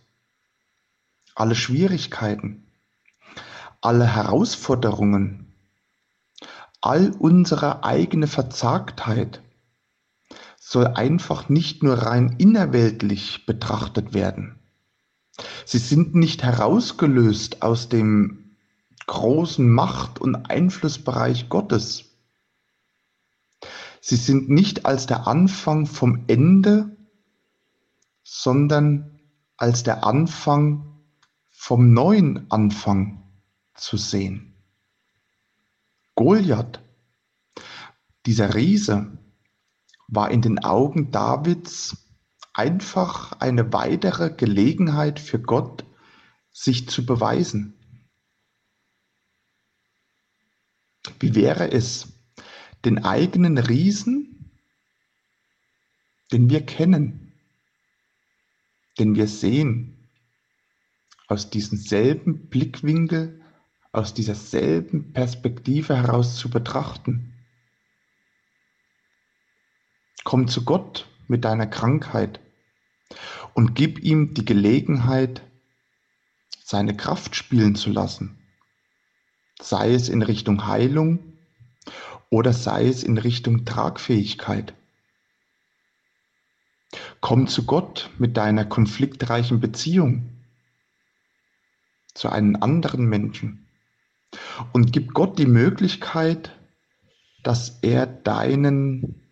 Alle 1.35 1.53
Schwierigkeiten, 1.53 2.65
alle 3.81 4.07
Herausforderungen, 4.07 5.48
all 6.81 7.11
unsere 7.11 7.83
eigene 7.83 8.27
Verzagtheit 8.27 9.41
soll 10.57 10.87
einfach 10.87 11.49
nicht 11.49 11.83
nur 11.83 11.95
rein 11.95 12.35
innerweltlich 12.37 13.45
betrachtet 13.45 14.13
werden. 14.13 14.59
Sie 15.65 15.77
sind 15.77 16.15
nicht 16.15 16.43
herausgelöst 16.43 17.61
aus 17.61 17.89
dem 17.89 18.55
großen 19.07 19.69
Macht- 19.69 20.19
und 20.19 20.49
Einflussbereich 20.49 21.49
Gottes. 21.49 22.05
Sie 24.01 24.15
sind 24.15 24.49
nicht 24.49 24.85
als 24.85 25.07
der 25.07 25.27
Anfang 25.27 25.85
vom 25.85 26.25
Ende, 26.27 26.95
sondern 28.23 29.19
als 29.57 29.83
der 29.83 30.05
Anfang 30.05 31.01
vom 31.49 31.93
neuen 31.93 32.49
Anfang 32.51 33.23
zu 33.73 33.97
sehen. 33.97 34.48
Goliath, 36.19 36.81
dieser 38.25 38.53
Riese, 38.53 39.17
war 40.09 40.31
in 40.31 40.41
den 40.41 40.59
Augen 40.59 41.11
Davids 41.11 41.95
einfach 42.53 43.39
eine 43.39 43.71
weitere 43.71 44.29
Gelegenheit 44.29 45.21
für 45.21 45.39
Gott, 45.39 45.85
sich 46.51 46.89
zu 46.89 47.05
beweisen. 47.05 47.73
Wie 51.21 51.35
wäre 51.35 51.71
es, 51.71 52.09
den 52.83 53.05
eigenen 53.05 53.57
Riesen, 53.57 54.51
den 56.33 56.49
wir 56.49 56.65
kennen, 56.65 57.31
den 58.97 59.15
wir 59.15 59.29
sehen, 59.29 60.09
aus 61.29 61.49
diesem 61.49 61.77
selben 61.77 62.49
Blickwinkel, 62.49 63.39
aus 63.91 64.13
dieser 64.13 64.35
selben 64.35 65.13
Perspektive 65.13 65.95
heraus 65.95 66.35
zu 66.35 66.49
betrachten. 66.49 67.33
Komm 70.23 70.47
zu 70.47 70.63
Gott 70.63 71.07
mit 71.27 71.45
deiner 71.45 71.67
Krankheit 71.67 72.39
und 73.53 73.73
gib 73.73 73.99
ihm 73.99 74.33
die 74.33 74.45
Gelegenheit, 74.45 75.41
seine 76.63 76.95
Kraft 76.95 77.35
spielen 77.35 77.73
zu 77.75 77.89
lassen, 77.89 78.37
sei 79.59 79.93
es 79.93 80.07
in 80.07 80.21
Richtung 80.21 80.67
Heilung 80.67 81.33
oder 82.29 82.53
sei 82.53 82.87
es 82.87 83.03
in 83.03 83.17
Richtung 83.17 83.65
Tragfähigkeit. 83.65 84.75
Komm 87.21 87.47
zu 87.47 87.65
Gott 87.65 88.11
mit 88.19 88.37
deiner 88.37 88.65
konfliktreichen 88.65 89.59
Beziehung 89.59 90.29
zu 92.13 92.29
einem 92.29 92.55
anderen 92.61 93.05
Menschen 93.05 93.65
und 94.73 94.91
gib 94.91 95.13
Gott 95.13 95.39
die 95.39 95.45
Möglichkeit, 95.45 96.55
dass 97.43 97.79
er 97.81 98.05
deinen 98.05 99.25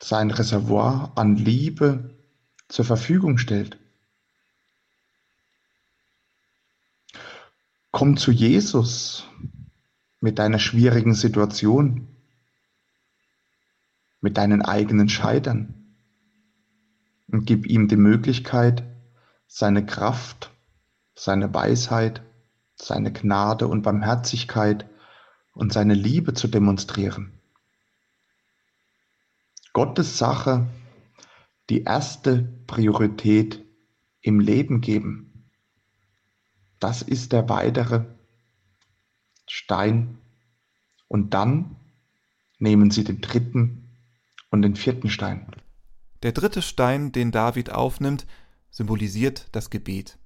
sein 0.00 0.30
Reservoir 0.30 1.12
an 1.16 1.36
Liebe 1.36 2.14
zur 2.68 2.84
Verfügung 2.84 3.38
stellt. 3.38 3.78
Komm 7.90 8.16
zu 8.16 8.32
Jesus 8.32 9.26
mit 10.20 10.38
deiner 10.38 10.58
schwierigen 10.58 11.14
Situation, 11.14 12.08
mit 14.20 14.36
deinen 14.36 14.62
eigenen 14.62 15.08
Scheitern 15.08 15.96
und 17.28 17.46
gib 17.46 17.66
ihm 17.66 17.88
die 17.88 17.96
Möglichkeit, 17.96 18.82
seine 19.46 19.86
Kraft, 19.86 20.50
seine 21.14 21.54
Weisheit, 21.54 22.22
seine 22.76 23.12
Gnade 23.12 23.68
und 23.68 23.82
Barmherzigkeit 23.82 24.88
und 25.52 25.72
seine 25.72 25.94
Liebe 25.94 26.34
zu 26.34 26.48
demonstrieren. 26.48 27.32
Gottes 29.72 30.18
Sache 30.18 30.66
die 31.70 31.82
erste 31.82 32.42
Priorität 32.66 33.64
im 34.20 34.40
Leben 34.40 34.80
geben. 34.80 35.50
Das 36.78 37.02
ist 37.02 37.32
der 37.32 37.48
weitere 37.48 38.04
Stein. 39.46 40.18
Und 41.08 41.34
dann 41.34 41.76
nehmen 42.58 42.90
sie 42.90 43.04
den 43.04 43.20
dritten 43.20 43.90
und 44.50 44.62
den 44.62 44.76
vierten 44.76 45.10
Stein. 45.10 45.46
Der 46.22 46.32
dritte 46.32 46.62
Stein, 46.62 47.12
den 47.12 47.32
David 47.32 47.70
aufnimmt, 47.70 48.26
symbolisiert 48.70 49.48
das 49.52 49.70
Gebet. 49.70 50.18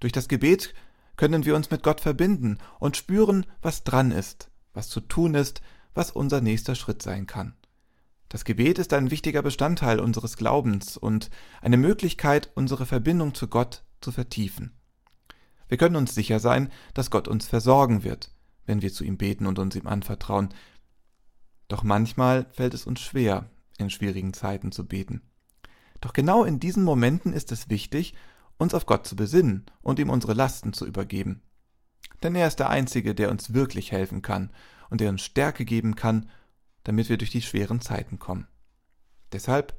Durch 0.00 0.12
das 0.12 0.28
Gebet 0.28 0.74
können 1.22 1.44
wir 1.44 1.54
uns 1.54 1.70
mit 1.70 1.84
Gott 1.84 2.00
verbinden 2.00 2.58
und 2.80 2.96
spüren, 2.96 3.46
was 3.60 3.84
dran 3.84 4.10
ist, 4.10 4.50
was 4.74 4.88
zu 4.88 4.98
tun 4.98 5.36
ist, 5.36 5.62
was 5.94 6.10
unser 6.10 6.40
nächster 6.40 6.74
Schritt 6.74 7.00
sein 7.00 7.28
kann. 7.28 7.54
Das 8.28 8.44
Gebet 8.44 8.80
ist 8.80 8.92
ein 8.92 9.12
wichtiger 9.12 9.40
Bestandteil 9.40 10.00
unseres 10.00 10.36
Glaubens 10.36 10.96
und 10.96 11.30
eine 11.60 11.76
Möglichkeit, 11.76 12.50
unsere 12.56 12.86
Verbindung 12.86 13.34
zu 13.34 13.46
Gott 13.46 13.84
zu 14.00 14.10
vertiefen. 14.10 14.72
Wir 15.68 15.78
können 15.78 15.94
uns 15.94 16.12
sicher 16.12 16.40
sein, 16.40 16.72
dass 16.92 17.12
Gott 17.12 17.28
uns 17.28 17.46
versorgen 17.46 18.02
wird, 18.02 18.34
wenn 18.66 18.82
wir 18.82 18.92
zu 18.92 19.04
ihm 19.04 19.16
beten 19.16 19.46
und 19.46 19.60
uns 19.60 19.76
ihm 19.76 19.86
anvertrauen. 19.86 20.48
Doch 21.68 21.84
manchmal 21.84 22.46
fällt 22.50 22.74
es 22.74 22.84
uns 22.84 23.00
schwer, 23.00 23.48
in 23.78 23.90
schwierigen 23.90 24.34
Zeiten 24.34 24.72
zu 24.72 24.88
beten. 24.88 25.22
Doch 26.00 26.14
genau 26.14 26.42
in 26.42 26.58
diesen 26.58 26.82
Momenten 26.82 27.32
ist 27.32 27.52
es 27.52 27.70
wichtig, 27.70 28.14
uns 28.58 28.74
auf 28.74 28.86
Gott 28.86 29.06
zu 29.06 29.16
besinnen 29.16 29.66
und 29.82 29.98
ihm 29.98 30.10
unsere 30.10 30.34
Lasten 30.34 30.72
zu 30.72 30.86
übergeben. 30.86 31.42
Denn 32.22 32.34
er 32.34 32.46
ist 32.46 32.58
der 32.58 32.70
Einzige, 32.70 33.14
der 33.14 33.30
uns 33.30 33.52
wirklich 33.52 33.92
helfen 33.92 34.22
kann 34.22 34.50
und 34.90 35.00
der 35.00 35.10
uns 35.10 35.22
Stärke 35.22 35.64
geben 35.64 35.96
kann, 35.96 36.28
damit 36.84 37.08
wir 37.08 37.18
durch 37.18 37.30
die 37.30 37.42
schweren 37.42 37.80
Zeiten 37.80 38.18
kommen. 38.18 38.46
Deshalb 39.32 39.74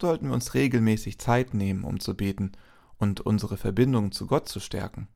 sollten 0.00 0.28
wir 0.28 0.34
uns 0.34 0.54
regelmäßig 0.54 1.18
Zeit 1.18 1.54
nehmen, 1.54 1.84
um 1.84 2.00
zu 2.00 2.16
beten 2.16 2.52
und 2.98 3.20
unsere 3.20 3.56
Verbindung 3.56 4.12
zu 4.12 4.26
Gott 4.26 4.48
zu 4.48 4.60
stärken. 4.60 5.08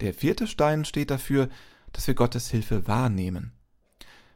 Der 0.00 0.14
vierte 0.14 0.46
Stein 0.46 0.84
steht 0.84 1.10
dafür, 1.10 1.48
dass 1.92 2.06
wir 2.06 2.14
Gottes 2.14 2.48
Hilfe 2.50 2.86
wahrnehmen. 2.86 3.52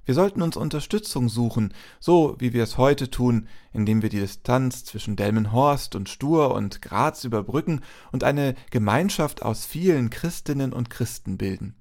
Wir 0.04 0.14
sollten 0.14 0.42
uns 0.42 0.56
Unterstützung 0.56 1.28
suchen, 1.28 1.72
so 1.98 2.36
wie 2.38 2.52
wir 2.52 2.62
es 2.62 2.76
heute 2.76 3.10
tun, 3.10 3.48
indem 3.72 4.02
wir 4.02 4.10
die 4.10 4.20
Distanz 4.20 4.84
zwischen 4.84 5.16
Delmenhorst 5.16 5.94
und 5.94 6.10
Stur 6.10 6.54
und 6.54 6.82
Graz 6.82 7.24
überbrücken 7.24 7.80
und 8.12 8.22
eine 8.22 8.54
Gemeinschaft 8.70 9.42
aus 9.42 9.64
vielen 9.64 10.10
Christinnen 10.10 10.72
und 10.72 10.90
Christen 10.90 11.38
bilden. 11.38 11.74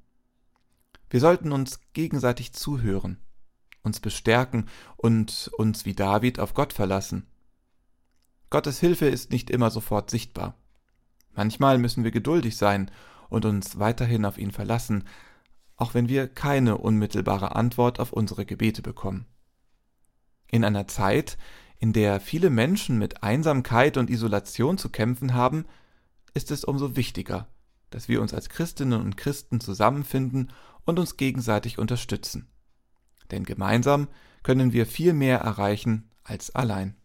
Wir 1.09 1.19
sollten 1.19 1.51
uns 1.51 1.79
gegenseitig 1.91 2.53
zuhören, 2.53 3.19
uns 3.83 3.99
bestärken 3.99 4.67
und 4.95 5.51
uns 5.57 5.85
wie 5.85 5.93
David 5.93 6.39
auf 6.39 6.53
Gott 6.53 6.71
verlassen. 6.71 7.27
Gottes 8.49 8.79
Hilfe 8.79 9.07
ist 9.07 9.31
nicht 9.31 9.49
immer 9.49 9.69
sofort 9.69 10.09
sichtbar. 10.09 10.55
Manchmal 11.35 11.77
müssen 11.77 12.03
wir 12.03 12.11
geduldig 12.11 12.55
sein 12.55 12.89
und 13.29 13.45
uns 13.45 13.79
weiterhin 13.79 14.25
auf 14.25 14.37
ihn 14.37 14.51
verlassen, 14.51 15.03
auch 15.75 15.93
wenn 15.93 16.09
wir 16.09 16.27
keine 16.27 16.77
unmittelbare 16.77 17.55
Antwort 17.55 17.99
auf 17.99 18.13
unsere 18.13 18.45
Gebete 18.45 18.81
bekommen. 18.81 19.25
In 20.51 20.63
einer 20.63 20.87
Zeit, 20.87 21.37
in 21.79 21.93
der 21.93 22.19
viele 22.19 22.49
Menschen 22.49 22.97
mit 22.97 23.23
Einsamkeit 23.23 23.97
und 23.97 24.09
Isolation 24.09 24.77
zu 24.77 24.89
kämpfen 24.89 25.33
haben, 25.33 25.65
ist 26.33 26.51
es 26.51 26.63
umso 26.63 26.95
wichtiger, 26.95 27.47
dass 27.89 28.07
wir 28.07 28.21
uns 28.21 28.33
als 28.33 28.49
Christinnen 28.49 29.01
und 29.01 29.17
Christen 29.17 29.59
zusammenfinden 29.59 30.51
und 30.85 30.99
uns 30.99 31.17
gegenseitig 31.17 31.79
unterstützen. 31.79 32.47
Denn 33.31 33.43
gemeinsam 33.43 34.07
können 34.43 34.73
wir 34.73 34.85
viel 34.85 35.13
mehr 35.13 35.39
erreichen 35.39 36.09
als 36.23 36.53
allein. 36.53 36.95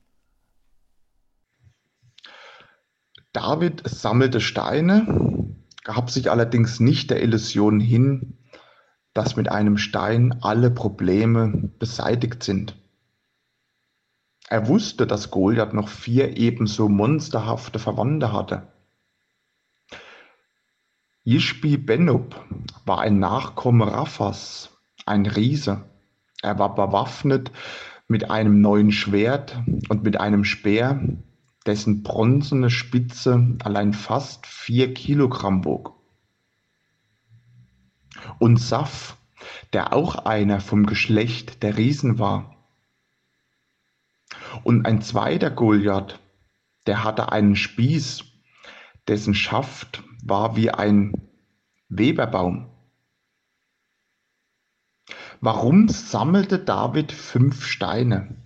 David 3.33 3.83
sammelte 3.89 4.41
Steine, 4.41 5.55
gab 5.85 6.11
sich 6.11 6.31
allerdings 6.31 6.81
nicht 6.81 7.11
der 7.11 7.23
Illusion 7.23 7.81
hin, 7.81 8.38
dass 9.15 9.37
mit 9.37 9.51
einem 9.51 9.79
Stein 9.79 10.39
alle 10.43 10.71
Probleme 10.71 11.71
beseitigt 11.79 12.43
sind. 12.43 12.77
Er 14.49 14.69
wusste, 14.69 15.07
dass 15.07 15.31
Goliath 15.31 15.75
noch 15.75 15.89
vier 15.89 16.37
ebenso 16.37 16.89
monsterhafte 16.89 17.79
Verwandte 17.79 18.33
hatte. 18.33 18.69
Yishbi 21.25 21.77
Benub 21.77 22.43
war 22.87 23.01
ein 23.01 23.19
Nachkomme 23.19 23.93
Raphas, 23.93 24.71
ein 25.05 25.27
Riese. 25.27 25.85
Er 26.41 26.59
war 26.59 26.75
bewaffnet 26.75 27.51
mit 28.07 28.31
einem 28.31 28.63
neuen 28.63 28.91
Schwert 28.91 29.61
und 29.91 30.03
mit 30.05 30.19
einem 30.19 30.45
Speer, 30.45 30.99
dessen 31.67 32.03
bronzene 32.03 32.71
Spitze 32.71 33.59
allein 33.63 33.93
fast 33.93 34.47
vier 34.47 34.95
Kilogramm 34.95 35.67
wog. 35.67 35.98
Und 38.39 38.59
Saf, 38.59 39.17
der 39.73 39.93
auch 39.93 40.25
einer 40.25 40.61
vom 40.61 40.87
Geschlecht 40.87 41.63
der 41.63 41.77
Riesen 41.77 42.19
war. 42.19 42.57
Und 44.65 44.87
ein 44.87 45.03
zweiter 45.03 45.51
Goliath, 45.51 46.19
der 46.87 47.05
hatte 47.05 47.33
einen 47.33 47.57
Spieß, 47.57 48.25
dessen 49.07 49.35
Schaft 49.35 50.03
war 50.23 50.57
wie 50.57 50.71
ein 50.71 51.13
Weberbaum. 51.89 52.71
Warum 55.41 55.89
sammelte 55.89 56.59
David 56.59 57.13
fünf 57.13 57.65
Steine? 57.65 58.37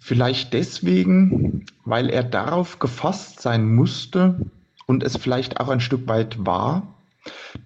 Vielleicht 0.00 0.52
deswegen, 0.52 1.66
weil 1.84 2.10
er 2.10 2.24
darauf 2.24 2.78
gefasst 2.78 3.40
sein 3.40 3.74
musste 3.74 4.50
und 4.86 5.02
es 5.02 5.16
vielleicht 5.16 5.60
auch 5.60 5.68
ein 5.68 5.80
Stück 5.80 6.08
weit 6.08 6.44
war, 6.44 6.97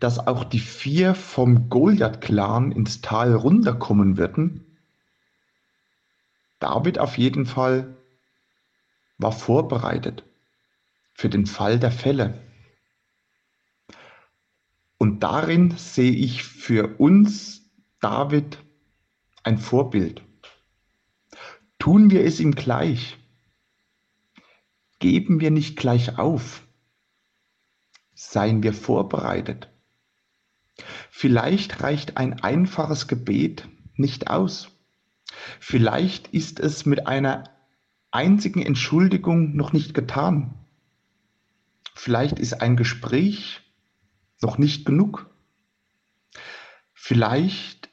dass 0.01 0.18
auch 0.18 0.44
die 0.44 0.61
vier 0.61 1.14
vom 1.14 1.68
Goliath-Clan 1.68 2.72
ins 2.72 3.01
Tal 3.01 3.35
runterkommen 3.35 4.16
würden. 4.16 4.66
David 6.59 6.98
auf 6.98 7.18
jeden 7.18 7.46
Fall 7.46 7.96
war 9.18 9.33
vorbereitet 9.33 10.25
für 11.14 11.29
den 11.29 11.46
Fall 11.46 11.79
der 11.79 11.92
Fälle. 11.92 12.40
Und 14.98 15.20
darin 15.20 15.77
sehe 15.77 16.12
ich 16.12 16.44
für 16.44 17.01
uns 17.01 17.62
David 18.01 18.59
ein 19.42 19.59
Vorbild. 19.59 20.22
Tun 21.79 22.11
wir 22.11 22.25
es 22.25 22.38
ihm 22.38 22.55
gleich. 22.55 23.18
Geben 25.01 25.40
wir 25.40 25.51
nicht 25.51 25.77
gleich 25.77 26.18
auf. 26.18 26.62
Seien 28.32 28.62
wir 28.62 28.72
vorbereitet. 28.72 29.68
Vielleicht 31.10 31.82
reicht 31.82 32.16
ein 32.16 32.42
einfaches 32.42 33.06
Gebet 33.06 33.68
nicht 33.94 34.30
aus. 34.30 34.70
Vielleicht 35.60 36.28
ist 36.28 36.58
es 36.58 36.86
mit 36.86 37.06
einer 37.06 37.44
einzigen 38.10 38.62
Entschuldigung 38.62 39.54
noch 39.54 39.74
nicht 39.74 39.92
getan. 39.92 40.54
Vielleicht 41.94 42.38
ist 42.38 42.62
ein 42.62 42.78
Gespräch 42.78 43.60
noch 44.40 44.56
nicht 44.56 44.86
genug. 44.86 45.28
Vielleicht 46.94 47.90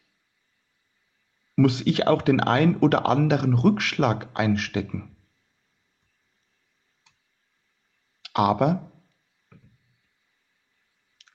muss 1.58 1.82
ich 1.82 2.08
auch 2.08 2.22
den 2.22 2.40
ein 2.40 2.78
oder 2.78 3.08
anderen 3.08 3.54
Rückschlag 3.54 4.30
einstecken. 4.36 5.18
Aber 8.34 8.90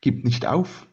gib 0.04 0.22
nicht 0.22 0.44
auf. 0.44 0.86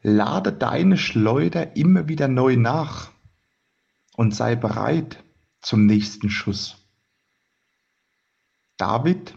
Lade 0.00 0.52
deine 0.52 0.96
Schleuder 0.96 1.74
immer 1.74 2.06
wieder 2.06 2.28
neu 2.28 2.54
nach 2.54 3.10
und 4.14 4.32
sei 4.32 4.54
bereit 4.54 5.24
zum 5.60 5.86
nächsten 5.86 6.30
Schuss. 6.30 6.76
David 8.76 9.36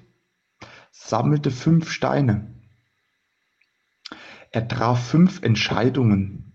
sammelte 0.92 1.50
fünf 1.50 1.90
Steine. 1.90 2.62
Er 4.52 4.68
traf 4.68 5.04
fünf 5.10 5.42
Entscheidungen 5.42 6.54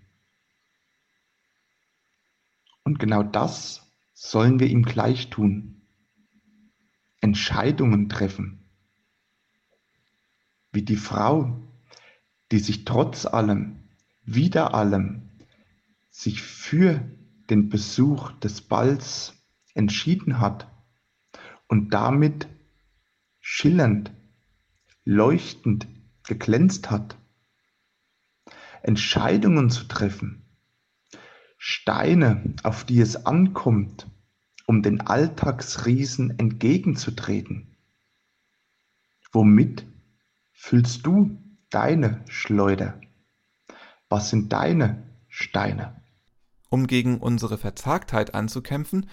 und 2.84 3.00
genau 3.00 3.24
das 3.24 3.90
sollen 4.14 4.60
wir 4.60 4.68
ihm 4.68 4.84
gleich 4.84 5.30
tun. 5.30 5.82
Entscheidungen 7.20 8.08
treffen. 8.08 8.65
Wie 10.76 10.82
die 10.82 10.96
Frau, 10.96 11.58
die 12.52 12.58
sich 12.58 12.84
trotz 12.84 13.24
allem, 13.24 13.88
wider 14.26 14.74
allem, 14.74 15.30
sich 16.10 16.42
für 16.42 17.02
den 17.48 17.70
Besuch 17.70 18.32
des 18.32 18.60
Balls 18.60 19.32
entschieden 19.72 20.38
hat 20.38 20.70
und 21.66 21.94
damit 21.94 22.46
schillernd, 23.40 24.12
leuchtend 25.06 25.88
geglänzt 26.24 26.90
hat. 26.90 27.16
Entscheidungen 28.82 29.70
zu 29.70 29.84
treffen, 29.84 30.44
Steine, 31.56 32.54
auf 32.64 32.84
die 32.84 33.00
es 33.00 33.24
ankommt, 33.24 34.10
um 34.66 34.82
den 34.82 35.00
Alltagsriesen 35.00 36.38
entgegenzutreten. 36.38 37.78
Womit 39.32 39.86
füllst 40.56 41.06
du 41.06 41.38
deine 41.70 42.24
Schleuder? 42.28 43.00
Was 44.08 44.30
sind 44.30 44.52
deine 44.52 45.04
Steine? 45.28 46.02
Um 46.70 46.86
gegen 46.86 47.20
unsere 47.20 47.58
Verzagtheit 47.58 48.34
anzukämpfen, 48.34 49.08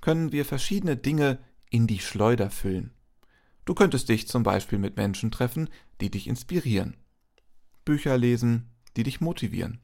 können 0.00 0.32
wir 0.32 0.44
verschiedene 0.44 0.96
Dinge 0.96 1.38
in 1.70 1.86
die 1.86 2.00
Schleuder 2.00 2.50
füllen. 2.50 2.92
Du 3.64 3.74
könntest 3.74 4.08
dich 4.08 4.28
zum 4.28 4.42
Beispiel 4.42 4.78
mit 4.78 4.96
Menschen 4.96 5.30
treffen, 5.30 5.68
die 6.00 6.10
dich 6.10 6.26
inspirieren. 6.26 6.96
Bücher 7.84 8.18
lesen, 8.18 8.70
die 8.96 9.02
dich 9.02 9.20
motivieren. 9.20 9.80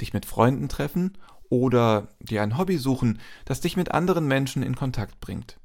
Dich 0.00 0.12
mit 0.12 0.26
Freunden 0.26 0.68
treffen 0.68 1.18
oder 1.48 2.08
dir 2.20 2.42
ein 2.42 2.58
Hobby 2.58 2.76
suchen, 2.76 3.18
das 3.44 3.60
dich 3.60 3.76
mit 3.76 3.92
anderen 3.92 4.28
Menschen 4.28 4.62
in 4.62 4.76
Kontakt 4.76 5.20
bringt. 5.20 5.58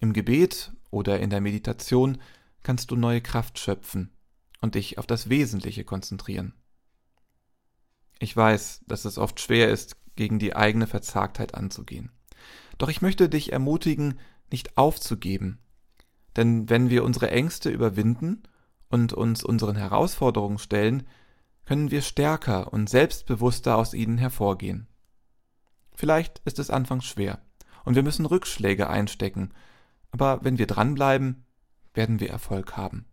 Im 0.00 0.12
Gebet 0.12 0.72
oder 0.90 1.20
in 1.20 1.30
der 1.30 1.40
Meditation 1.40 2.18
kannst 2.66 2.90
du 2.90 2.96
neue 2.96 3.20
Kraft 3.20 3.60
schöpfen 3.60 4.10
und 4.60 4.74
dich 4.74 4.98
auf 4.98 5.06
das 5.06 5.28
Wesentliche 5.28 5.84
konzentrieren. 5.84 6.52
Ich 8.18 8.36
weiß, 8.36 8.80
dass 8.88 9.04
es 9.04 9.18
oft 9.18 9.38
schwer 9.38 9.70
ist, 9.70 9.96
gegen 10.16 10.40
die 10.40 10.56
eigene 10.56 10.88
Verzagtheit 10.88 11.54
anzugehen. 11.54 12.10
Doch 12.76 12.88
ich 12.88 13.02
möchte 13.02 13.28
dich 13.28 13.52
ermutigen, 13.52 14.18
nicht 14.50 14.76
aufzugeben. 14.76 15.60
Denn 16.34 16.68
wenn 16.68 16.90
wir 16.90 17.04
unsere 17.04 17.30
Ängste 17.30 17.70
überwinden 17.70 18.42
und 18.88 19.12
uns 19.12 19.44
unseren 19.44 19.76
Herausforderungen 19.76 20.58
stellen, 20.58 21.06
können 21.66 21.92
wir 21.92 22.02
stärker 22.02 22.72
und 22.72 22.90
selbstbewusster 22.90 23.76
aus 23.76 23.94
ihnen 23.94 24.18
hervorgehen. 24.18 24.88
Vielleicht 25.94 26.40
ist 26.40 26.58
es 26.58 26.70
anfangs 26.70 27.04
schwer 27.04 27.40
und 27.84 27.94
wir 27.94 28.02
müssen 28.02 28.26
Rückschläge 28.26 28.90
einstecken, 28.90 29.52
aber 30.10 30.42
wenn 30.42 30.58
wir 30.58 30.66
dranbleiben, 30.66 31.45
werden 31.96 32.20
wir 32.20 32.30
Erfolg 32.30 32.76
haben. 32.76 33.06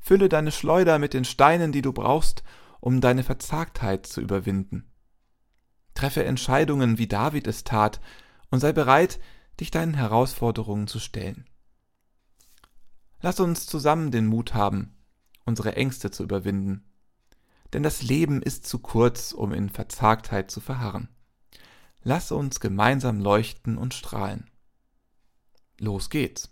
Fülle 0.00 0.28
deine 0.28 0.52
Schleuder 0.52 0.98
mit 0.98 1.14
den 1.14 1.24
Steinen, 1.24 1.72
die 1.72 1.82
du 1.82 1.92
brauchst, 1.92 2.42
um 2.80 3.00
deine 3.00 3.22
Verzagtheit 3.22 4.06
zu 4.06 4.20
überwinden. 4.20 4.90
Treffe 5.94 6.24
Entscheidungen, 6.24 6.98
wie 6.98 7.08
David 7.08 7.46
es 7.46 7.64
tat, 7.64 8.00
und 8.50 8.60
sei 8.60 8.72
bereit, 8.72 9.20
dich 9.60 9.70
deinen 9.70 9.94
Herausforderungen 9.94 10.86
zu 10.86 10.98
stellen. 11.00 11.48
Lass 13.20 13.40
uns 13.40 13.66
zusammen 13.66 14.10
den 14.10 14.26
Mut 14.26 14.54
haben, 14.54 14.96
unsere 15.44 15.76
Ängste 15.76 16.10
zu 16.10 16.22
überwinden 16.22 16.88
denn 17.72 17.82
das 17.82 18.02
Leben 18.02 18.42
ist 18.42 18.66
zu 18.66 18.78
kurz, 18.78 19.32
um 19.32 19.52
in 19.52 19.68
Verzagtheit 19.68 20.50
zu 20.50 20.60
verharren. 20.60 21.08
Lass 22.02 22.32
uns 22.32 22.60
gemeinsam 22.60 23.20
leuchten 23.20 23.76
und 23.76 23.92
strahlen. 23.94 24.50
Los 25.78 26.10
geht's. 26.10 26.50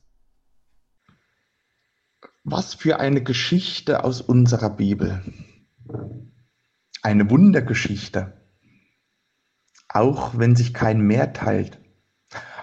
Was 2.48 2.74
für 2.74 3.00
eine 3.00 3.24
Geschichte 3.24 4.04
aus 4.04 4.20
unserer 4.20 4.70
Bibel. 4.70 5.20
Eine 7.02 7.28
Wundergeschichte. 7.28 8.34
auch 9.88 10.38
wenn 10.38 10.56
sich 10.56 10.74
kein 10.74 11.00
Meer 11.00 11.32
teilt, 11.32 11.80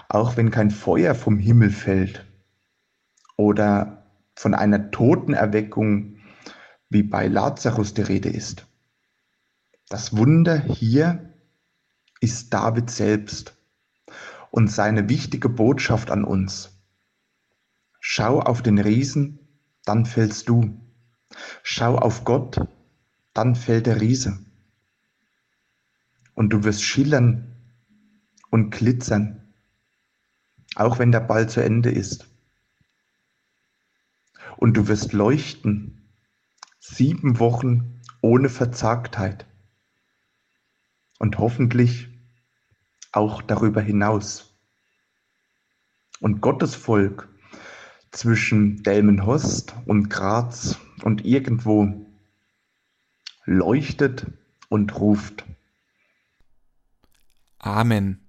auch 0.09 0.37
wenn 0.37 0.51
kein 0.51 0.71
Feuer 0.71 1.15
vom 1.15 1.39
Himmel 1.39 1.71
fällt 1.71 2.25
oder 3.37 4.05
von 4.35 4.53
einer 4.53 4.91
Totenerweckung 4.91 6.17
wie 6.89 7.03
bei 7.03 7.27
Lazarus 7.27 7.93
die 7.93 8.03
Rede 8.03 8.29
ist. 8.29 8.67
Das 9.89 10.15
Wunder 10.15 10.59
hier 10.59 11.33
ist 12.21 12.53
David 12.53 12.89
selbst 12.89 13.57
und 14.51 14.71
seine 14.71 15.09
wichtige 15.09 15.49
Botschaft 15.49 16.11
an 16.11 16.23
uns. 16.23 16.71
Schau 17.99 18.39
auf 18.39 18.61
den 18.61 18.79
Riesen, 18.79 19.42
dann 19.85 20.05
fällst 20.05 20.49
du. 20.49 20.79
Schau 21.63 21.97
auf 21.97 22.23
Gott, 22.23 22.59
dann 23.33 23.55
fällt 23.55 23.87
der 23.87 24.01
Riese. 24.01 24.39
Und 26.35 26.49
du 26.49 26.63
wirst 26.63 26.83
schillern 26.83 27.55
und 28.49 28.71
glitzern, 28.71 29.53
auch 30.75 30.99
wenn 30.99 31.11
der 31.11 31.19
Ball 31.19 31.49
zu 31.49 31.63
Ende 31.63 31.91
ist. 31.91 32.27
Und 34.57 34.75
du 34.75 34.87
wirst 34.87 35.13
leuchten, 35.13 36.09
sieben 36.79 37.39
Wochen 37.39 38.01
ohne 38.21 38.49
Verzagtheit. 38.49 39.45
Und 41.19 41.37
hoffentlich 41.37 42.09
auch 43.11 43.41
darüber 43.41 43.81
hinaus. 43.81 44.53
Und 46.19 46.41
Gottes 46.41 46.75
Volk 46.75 47.32
zwischen 48.13 48.83
Delmenhorst 48.83 49.75
und 49.85 50.09
Graz 50.09 50.79
und 51.03 51.25
irgendwo 51.25 52.07
leuchtet 53.45 54.27
und 54.69 54.97
ruft. 54.99 55.43
Amen. 57.59 58.22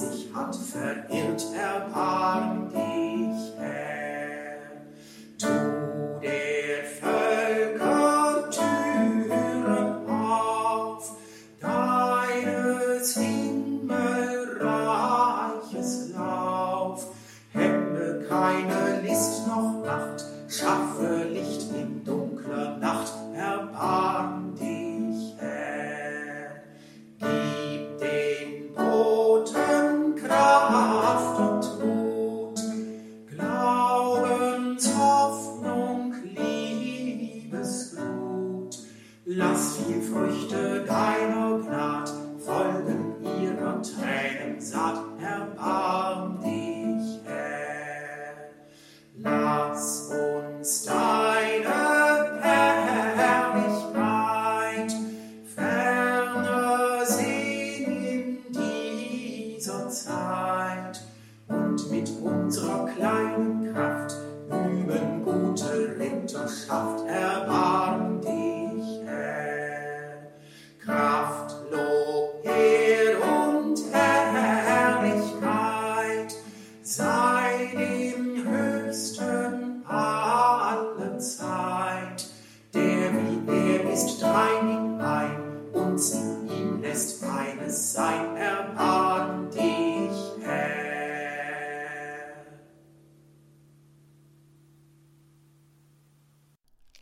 sich 0.00 0.32
hat 0.34 0.56
verirrt, 0.56 1.44
erbarm 1.54 2.70
dich. 2.70 3.29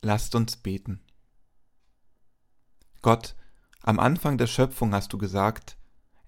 Lasst 0.09 0.35
uns 0.35 0.57
beten. 0.57 1.01
Gott, 3.03 3.37
am 3.83 4.01
Anfang 4.01 4.39
der 4.39 4.47
Schöpfung 4.47 4.95
hast 4.95 5.13
du 5.13 5.19
gesagt, 5.19 5.77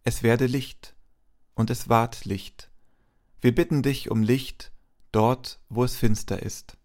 es 0.04 0.22
werde 0.22 0.44
Licht, 0.44 0.94
und 1.54 1.70
es 1.70 1.88
ward 1.88 2.26
Licht. 2.26 2.70
Wir 3.40 3.54
bitten 3.54 3.82
dich 3.82 4.10
um 4.10 4.22
Licht 4.22 4.70
dort, 5.12 5.60
wo 5.70 5.82
es 5.82 5.96
finster 5.96 6.42
ist. 6.42 6.76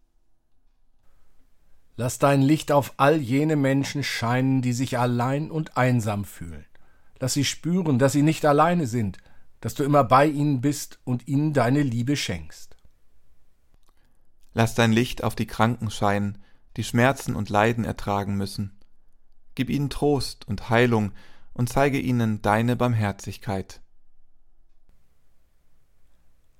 Lass 1.97 2.17
dein 2.17 2.41
Licht 2.41 2.71
auf 2.71 2.93
all 2.95 3.17
jene 3.17 3.57
Menschen 3.57 4.01
scheinen, 4.01 4.61
die 4.61 4.71
sich 4.71 4.97
allein 4.97 5.51
und 5.51 5.75
einsam 5.75 6.23
fühlen. 6.23 6.63
Lass 7.19 7.33
sie 7.33 7.43
spüren, 7.43 7.99
dass 7.99 8.13
sie 8.13 8.23
nicht 8.23 8.45
alleine 8.45 8.87
sind, 8.87 9.17
dass 9.59 9.73
du 9.73 9.83
immer 9.83 10.05
bei 10.05 10.27
ihnen 10.27 10.61
bist 10.61 10.99
und 11.03 11.27
ihnen 11.27 11.51
deine 11.51 11.83
Liebe 11.83 12.15
schenkst. 12.15 12.77
Lass 14.53 14.75
dein 14.75 14.93
Licht 14.93 15.25
auf 15.25 15.35
die 15.35 15.45
Kranken 15.45 15.91
scheinen, 15.91 16.37
die 16.77 16.83
Schmerzen 16.83 17.35
und 17.35 17.49
Leiden 17.49 17.85
ertragen 17.85 18.35
müssen. 18.35 18.79
Gib 19.55 19.69
ihnen 19.69 19.89
Trost 19.89 20.47
und 20.47 20.69
Heilung 20.69 21.13
und 21.53 21.69
zeige 21.69 21.99
ihnen 21.99 22.41
deine 22.41 22.75
Barmherzigkeit. 22.75 23.81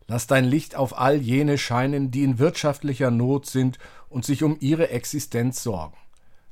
Lass 0.08 0.28
dein 0.28 0.46
Licht 0.46 0.76
auf 0.76 0.98
all 0.98 1.18
jene 1.18 1.58
scheinen, 1.58 2.12
die 2.12 2.24
in 2.24 2.38
wirtschaftlicher 2.38 3.12
Not 3.12 3.48
sind 3.48 3.80
und 4.08 4.24
sich 4.24 4.44
um 4.44 4.56
ihre 4.60 4.90
Existenz 4.90 5.64
sorgen. 5.64 5.98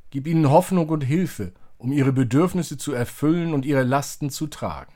Gib 0.09 0.27
ihnen 0.27 0.49
Hoffnung 0.49 0.89
und 0.89 1.01
Hilfe, 1.01 1.53
um 1.77 1.91
ihre 1.91 2.11
Bedürfnisse 2.11 2.77
zu 2.77 2.93
erfüllen 2.93 3.53
und 3.53 3.65
ihre 3.65 3.83
Lasten 3.83 4.29
zu 4.29 4.47
tragen. 4.47 4.93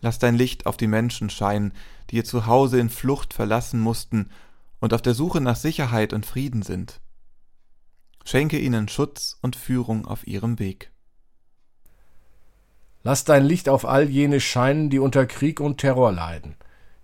Lass 0.00 0.18
dein 0.18 0.34
Licht 0.34 0.66
auf 0.66 0.76
die 0.76 0.86
Menschen 0.86 1.30
scheinen, 1.30 1.72
die 2.10 2.16
ihr 2.16 2.24
Zuhause 2.24 2.78
in 2.78 2.90
Flucht 2.90 3.32
verlassen 3.34 3.80
mussten 3.80 4.30
und 4.84 4.92
auf 4.92 5.00
der 5.00 5.14
Suche 5.14 5.40
nach 5.40 5.56
Sicherheit 5.56 6.12
und 6.12 6.26
Frieden 6.26 6.60
sind. 6.60 7.00
Schenke 8.22 8.58
ihnen 8.58 8.86
Schutz 8.86 9.38
und 9.40 9.56
Führung 9.56 10.04
auf 10.04 10.26
ihrem 10.26 10.58
Weg. 10.58 10.92
Lass 13.02 13.24
dein 13.24 13.46
Licht 13.46 13.70
auf 13.70 13.86
all 13.86 14.10
jene 14.10 14.40
scheinen, 14.40 14.90
die 14.90 14.98
unter 14.98 15.24
Krieg 15.24 15.58
und 15.60 15.78
Terror 15.78 16.12
leiden. 16.12 16.56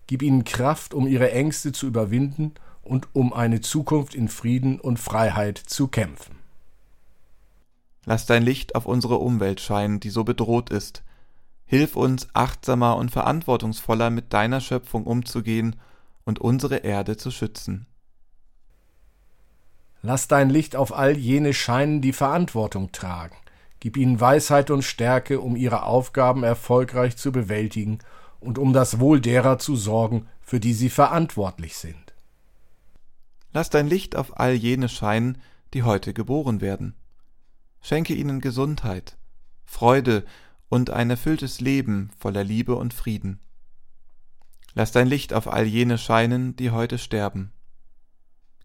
Gib 0.06 0.20
ihnen 0.20 0.44
Kraft, 0.44 0.92
um 0.92 1.06
ihre 1.06 1.32
Ängste 1.32 1.72
zu 1.72 1.86
überwinden 1.86 2.52
und 2.82 3.08
um 3.14 3.32
eine 3.32 3.62
Zukunft 3.62 4.14
in 4.14 4.28
Frieden 4.28 4.78
und 4.78 4.98
Freiheit 4.98 5.56
zu 5.56 5.88
kämpfen. 5.88 6.36
Lass 8.04 8.26
dein 8.26 8.42
Licht 8.42 8.74
auf 8.74 8.84
unsere 8.84 9.16
Umwelt 9.16 9.58
scheinen, 9.58 10.00
die 10.00 10.10
so 10.10 10.22
bedroht 10.24 10.68
ist. 10.68 11.02
Hilf 11.64 11.96
uns, 11.96 12.28
achtsamer 12.34 12.96
und 12.96 13.10
verantwortungsvoller 13.10 14.10
mit 14.10 14.34
deiner 14.34 14.60
Schöpfung 14.60 15.04
umzugehen 15.04 15.76
und 16.24 16.38
unsere 16.38 16.78
Erde 16.78 17.16
zu 17.16 17.30
schützen. 17.30 17.86
Lass 20.02 20.28
dein 20.28 20.48
Licht 20.48 20.76
auf 20.76 20.92
all 20.92 21.16
jene 21.16 21.52
scheinen, 21.52 22.00
die 22.00 22.12
Verantwortung 22.12 22.90
tragen. 22.92 23.36
Gib 23.80 23.96
ihnen 23.96 24.20
Weisheit 24.20 24.70
und 24.70 24.82
Stärke, 24.82 25.40
um 25.40 25.56
ihre 25.56 25.84
Aufgaben 25.84 26.42
erfolgreich 26.42 27.16
zu 27.16 27.32
bewältigen 27.32 27.98
und 28.38 28.58
um 28.58 28.72
das 28.72 29.00
Wohl 29.00 29.20
derer 29.20 29.58
zu 29.58 29.76
sorgen, 29.76 30.26
für 30.40 30.60
die 30.60 30.74
sie 30.74 30.90
verantwortlich 30.90 31.76
sind. 31.76 32.14
Lass 33.52 33.70
dein 33.70 33.88
Licht 33.88 34.16
auf 34.16 34.38
all 34.38 34.54
jene 34.54 34.88
scheinen, 34.88 35.38
die 35.74 35.82
heute 35.82 36.14
geboren 36.14 36.60
werden. 36.60 36.94
Schenke 37.80 38.14
ihnen 38.14 38.40
Gesundheit, 38.40 39.16
Freude 39.64 40.24
und 40.68 40.90
ein 40.90 41.10
erfülltes 41.10 41.60
Leben 41.60 42.10
voller 42.18 42.44
Liebe 42.44 42.76
und 42.76 42.94
Frieden. 42.94 43.40
Lass 44.74 44.92
dein 44.92 45.08
Licht 45.08 45.32
auf 45.32 45.48
all 45.48 45.66
jene 45.66 45.98
scheinen, 45.98 46.56
die 46.56 46.70
heute 46.70 46.98
sterben. 46.98 47.52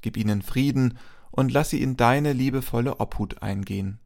Gib 0.02 0.18
ihnen 0.18 0.42
Frieden 0.42 0.98
und 1.32 1.52
lass 1.52 1.72
sie 1.72 1.82
in 1.82 1.98
deine 1.98 2.34
liebevolle 2.34 3.00
Obhut 3.00 3.42
eingehen. 3.42 4.00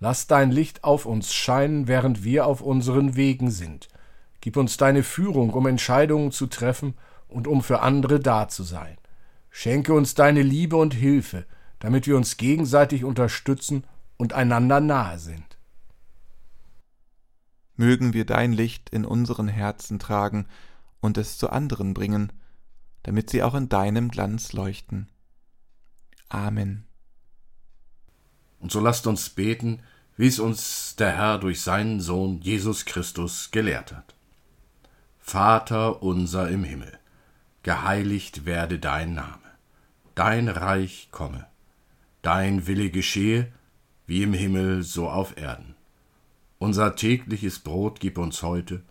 Lass 0.00 0.26
dein 0.26 0.50
Licht 0.50 0.82
auf 0.82 1.06
uns 1.06 1.32
scheinen, 1.32 1.86
während 1.86 2.24
wir 2.24 2.46
auf 2.46 2.62
unseren 2.62 3.16
Wegen 3.16 3.50
sind. 3.50 3.88
Gib 4.40 4.56
uns 4.56 4.76
deine 4.76 5.02
Führung, 5.02 5.50
um 5.50 5.66
Entscheidungen 5.66 6.32
zu 6.32 6.46
treffen 6.46 6.94
und 7.28 7.46
um 7.46 7.62
für 7.62 7.80
andere 7.80 8.18
da 8.18 8.48
zu 8.48 8.62
sein. 8.62 8.96
Schenke 9.50 9.92
uns 9.92 10.14
deine 10.14 10.42
Liebe 10.42 10.76
und 10.76 10.94
Hilfe, 10.94 11.44
damit 11.80 12.06
wir 12.06 12.16
uns 12.16 12.38
gegenseitig 12.38 13.04
unterstützen 13.04 13.84
und 14.16 14.32
einander 14.32 14.80
nahe 14.80 15.18
sind. 15.18 15.49
Mögen 17.80 18.12
wir 18.12 18.26
dein 18.26 18.52
Licht 18.52 18.90
in 18.90 19.06
unseren 19.06 19.48
Herzen 19.48 19.98
tragen 19.98 20.46
und 21.00 21.16
es 21.16 21.38
zu 21.38 21.48
anderen 21.48 21.94
bringen, 21.94 22.30
damit 23.04 23.30
sie 23.30 23.42
auch 23.42 23.54
in 23.54 23.70
deinem 23.70 24.10
Glanz 24.10 24.52
leuchten. 24.52 25.08
Amen. 26.28 26.84
Und 28.58 28.70
so 28.70 28.80
lasst 28.80 29.06
uns 29.06 29.30
beten, 29.30 29.80
wie 30.18 30.26
es 30.26 30.38
uns 30.38 30.94
der 30.96 31.16
Herr 31.16 31.38
durch 31.38 31.62
seinen 31.62 32.02
Sohn 32.02 32.42
Jesus 32.42 32.84
Christus 32.84 33.50
gelehrt 33.50 33.92
hat. 33.92 34.14
Vater 35.18 36.02
unser 36.02 36.50
im 36.50 36.64
Himmel, 36.64 36.98
geheiligt 37.62 38.44
werde 38.44 38.78
dein 38.78 39.14
Name, 39.14 39.48
dein 40.14 40.50
Reich 40.50 41.08
komme, 41.12 41.46
dein 42.20 42.66
Wille 42.66 42.90
geschehe, 42.90 43.50
wie 44.06 44.22
im 44.22 44.34
Himmel 44.34 44.82
so 44.82 45.08
auf 45.08 45.38
Erden. 45.38 45.76
Unser 46.62 46.94
tägliches 46.94 47.58
Brot 47.58 48.00
gib 48.00 48.18
uns 48.18 48.42
heute 48.42 48.82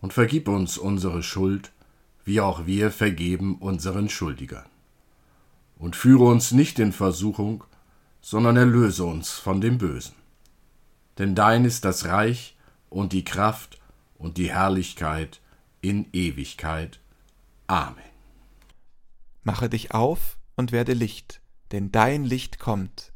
und 0.00 0.12
vergib 0.12 0.48
uns 0.48 0.76
unsere 0.76 1.22
Schuld, 1.22 1.70
wie 2.24 2.40
auch 2.40 2.66
wir 2.66 2.90
vergeben 2.90 3.58
unseren 3.58 4.08
Schuldigern. 4.08 4.66
Und 5.78 5.94
führe 5.94 6.24
uns 6.24 6.50
nicht 6.50 6.80
in 6.80 6.92
Versuchung, 6.92 7.62
sondern 8.20 8.56
erlöse 8.56 9.04
uns 9.04 9.30
von 9.30 9.60
dem 9.60 9.78
Bösen. 9.78 10.16
Denn 11.16 11.36
dein 11.36 11.64
ist 11.64 11.84
das 11.84 12.06
Reich 12.06 12.56
und 12.90 13.12
die 13.12 13.24
Kraft 13.24 13.78
und 14.18 14.36
die 14.36 14.50
Herrlichkeit 14.50 15.40
in 15.80 16.08
Ewigkeit. 16.12 16.98
Amen. 17.68 18.02
Mache 19.44 19.68
dich 19.68 19.94
auf 19.94 20.38
und 20.56 20.72
werde 20.72 20.92
Licht, 20.92 21.40
denn 21.70 21.92
dein 21.92 22.24
Licht 22.24 22.58
kommt. 22.58 23.12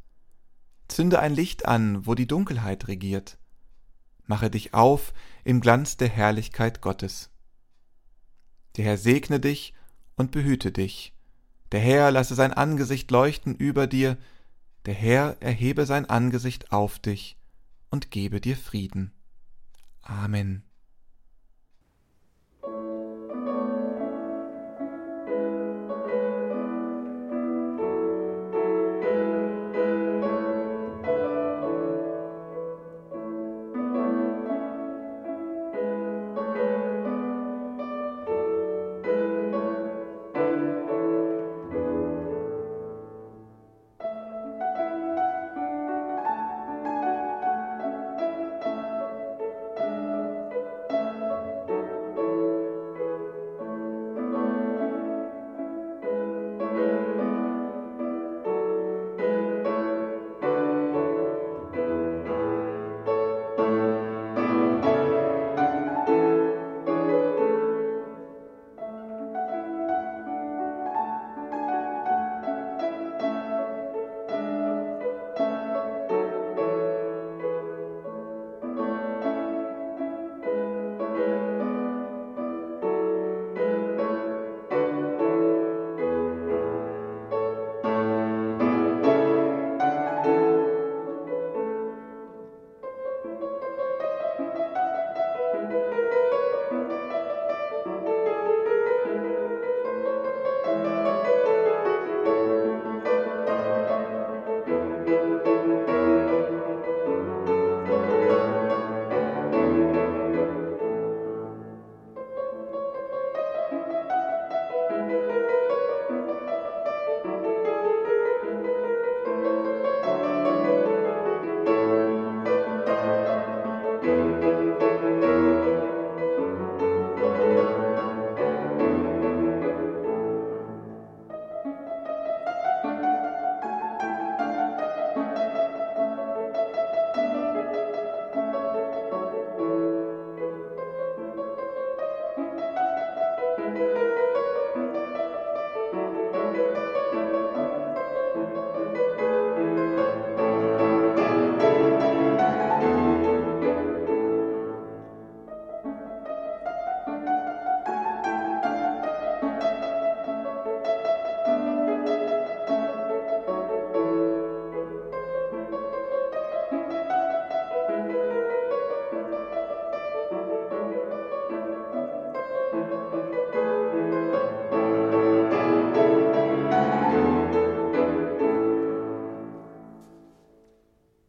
Zünde 0.87 1.19
ein 1.19 1.35
Licht 1.35 1.67
an, 1.67 2.07
wo 2.07 2.15
die 2.15 2.29
Dunkelheit 2.29 2.87
regiert. 2.87 3.37
Mache 4.27 4.51
dich 4.51 4.75
auf 4.75 5.13
im 5.45 5.61
Glanz 5.61 5.97
der 5.97 6.09
Herrlichkeit 6.09 6.81
Gottes. 6.81 7.31
Der 8.77 8.85
Herr 8.85 8.99
segne 8.99 9.41
dich 9.41 9.75
und 10.17 10.33
behüte 10.33 10.73
dich. 10.73 11.15
Der 11.73 11.81
Herr 11.81 12.11
lasse 12.11 12.35
sein 12.35 12.53
Angesicht 12.53 13.11
leuchten 13.11 13.55
über 13.55 13.87
dir. 13.87 14.17
Der 14.85 14.95
Herr 14.95 15.37
erhebe 15.41 15.87
sein 15.87 16.07
Angesicht 16.07 16.73
auf 16.73 16.99
dich 16.99 17.37
und 17.91 18.11
gebe 18.11 18.41
dir 18.41 18.57
Frieden. 18.57 19.13
Amen. 20.03 20.66